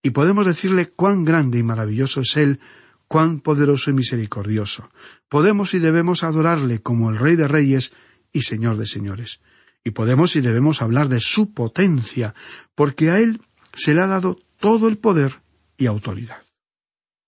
Y 0.04 0.12
podemos 0.12 0.46
decirle 0.46 0.92
cuán 0.92 1.26
grande 1.26 1.58
y 1.58 1.64
maravilloso 1.64 2.22
es 2.22 2.38
Él, 2.38 2.60
cuán 3.08 3.40
poderoso 3.40 3.90
y 3.90 3.94
misericordioso. 3.94 4.92
Podemos 5.28 5.74
y 5.74 5.80
debemos 5.80 6.24
adorarle 6.24 6.84
como 6.84 7.10
el 7.10 7.18
Rey 7.18 7.36
de 7.36 7.48
Reyes 7.48 7.94
y 8.32 8.44
Señor 8.44 8.78
de 8.78 8.86
Señores. 8.86 9.40
Y 9.84 9.90
podemos 9.90 10.36
y 10.36 10.42
debemos 10.42 10.84
hablar 10.84 11.10
de 11.10 11.20
su 11.20 11.52
potencia, 11.52 12.36
porque 12.76 13.10
a 13.10 13.18
Él 13.18 13.42
se 13.74 13.96
le 13.96 14.02
ha 14.02 14.08
dado 14.08 14.38
todo 14.60 14.88
el 14.88 15.00
poder 15.00 15.42
y 15.78 15.88
autoridad. 15.88 16.44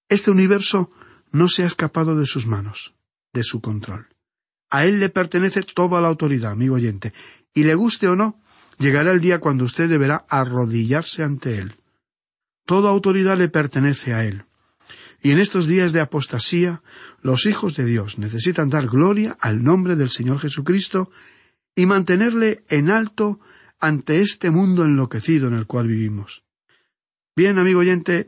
Este 0.09 0.31
universo 0.31 0.91
no 1.31 1.47
se 1.47 1.63
ha 1.63 1.67
escapado 1.67 2.17
de 2.17 2.25
sus 2.25 2.45
manos, 2.45 2.93
de 3.33 3.43
su 3.43 3.61
control. 3.61 4.07
A 4.69 4.85
Él 4.85 4.99
le 4.99 5.09
pertenece 5.09 5.61
toda 5.63 6.01
la 6.01 6.07
autoridad, 6.07 6.51
amigo 6.51 6.75
oyente, 6.75 7.13
y 7.53 7.63
le 7.63 7.75
guste 7.75 8.07
o 8.07 8.15
no, 8.15 8.39
llegará 8.77 9.11
el 9.11 9.21
día 9.21 9.39
cuando 9.39 9.63
usted 9.63 9.89
deberá 9.89 10.25
arrodillarse 10.29 11.23
ante 11.23 11.57
Él. 11.57 11.73
Toda 12.65 12.89
autoridad 12.89 13.37
le 13.37 13.49
pertenece 13.49 14.13
a 14.13 14.25
Él. 14.25 14.45
Y 15.21 15.31
en 15.31 15.39
estos 15.39 15.65
días 15.67 15.91
de 15.91 16.01
apostasía, 16.01 16.83
los 17.21 17.45
hijos 17.45 17.75
de 17.75 17.85
Dios 17.85 18.19
necesitan 18.19 18.69
dar 18.69 18.87
gloria 18.87 19.37
al 19.39 19.63
nombre 19.63 19.95
del 19.95 20.09
Señor 20.09 20.39
Jesucristo 20.39 21.09
y 21.75 21.85
mantenerle 21.85 22.63
en 22.69 22.91
alto 22.91 23.39
ante 23.79 24.21
este 24.21 24.51
mundo 24.51 24.85
enloquecido 24.85 25.47
en 25.47 25.55
el 25.55 25.67
cual 25.67 25.87
vivimos. 25.87 26.43
Bien, 27.35 27.57
amigo 27.59 27.79
oyente, 27.79 28.27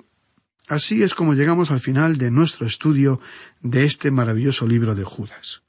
así 0.67 1.03
es 1.03 1.15
como 1.15 1.34
llegamos 1.34 1.71
al 1.71 1.80
final 1.80 2.17
de 2.17 2.32
nuestro 2.32 2.67
estudio 2.67 3.19
de 3.62 3.86
este 3.86 4.12
maravilloso 4.12 4.67
libro 4.67 4.95
de 4.95 5.03
Judas. 5.03 5.63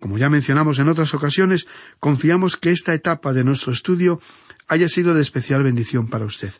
Como 0.00 0.18
ya 0.18 0.28
mencionamos 0.28 0.80
en 0.80 0.88
otras 0.88 1.14
ocasiones, 1.14 1.66
confiamos 2.00 2.56
que 2.56 2.70
esta 2.70 2.92
etapa 2.92 3.32
de 3.32 3.44
nuestro 3.44 3.72
estudio 3.72 4.20
haya 4.66 4.88
sido 4.88 5.14
de 5.14 5.22
especial 5.22 5.62
bendición 5.62 6.08
para 6.08 6.24
usted. 6.24 6.52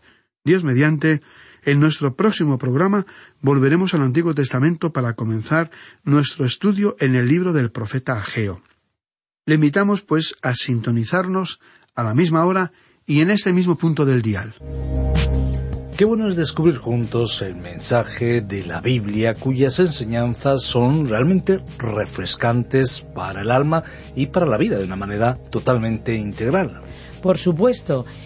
Dios 0.44 0.62
mediante, 0.62 1.22
en 1.64 1.80
nuestro 1.80 2.14
próximo 2.14 2.58
programa 2.58 3.06
volveremos 3.40 3.94
al 3.94 4.02
Antiguo 4.02 4.34
Testamento 4.34 4.92
para 4.92 5.14
comenzar 5.14 5.70
nuestro 6.04 6.44
estudio 6.44 6.96
en 7.00 7.14
el 7.14 7.28
libro 7.28 7.52
del 7.52 7.70
profeta 7.70 8.14
Ageo. 8.14 8.62
Le 9.46 9.56
invitamos, 9.56 10.02
pues, 10.02 10.36
a 10.42 10.54
sintonizarnos 10.54 11.58
a 11.94 12.04
la 12.04 12.14
misma 12.14 12.44
hora 12.44 12.72
y 13.06 13.20
en 13.20 13.30
este 13.30 13.52
mismo 13.52 13.76
punto 13.76 14.04
del 14.04 14.22
dial. 14.22 14.54
Qué 16.02 16.06
bueno 16.06 16.26
es 16.26 16.34
descubrir 16.34 16.78
juntos 16.78 17.42
el 17.42 17.54
mensaje 17.54 18.40
de 18.40 18.64
la 18.64 18.80
Biblia 18.80 19.34
cuyas 19.34 19.78
enseñanzas 19.78 20.62
son 20.62 21.08
realmente 21.08 21.60
refrescantes 21.78 23.02
para 23.02 23.42
el 23.42 23.52
alma 23.52 23.84
y 24.16 24.26
para 24.26 24.46
la 24.46 24.56
vida 24.56 24.76
de 24.76 24.84
una 24.84 24.96
manera 24.96 25.36
totalmente 25.36 26.16
integral. 26.16 26.80
Por 27.22 27.38
supuesto. 27.38 28.04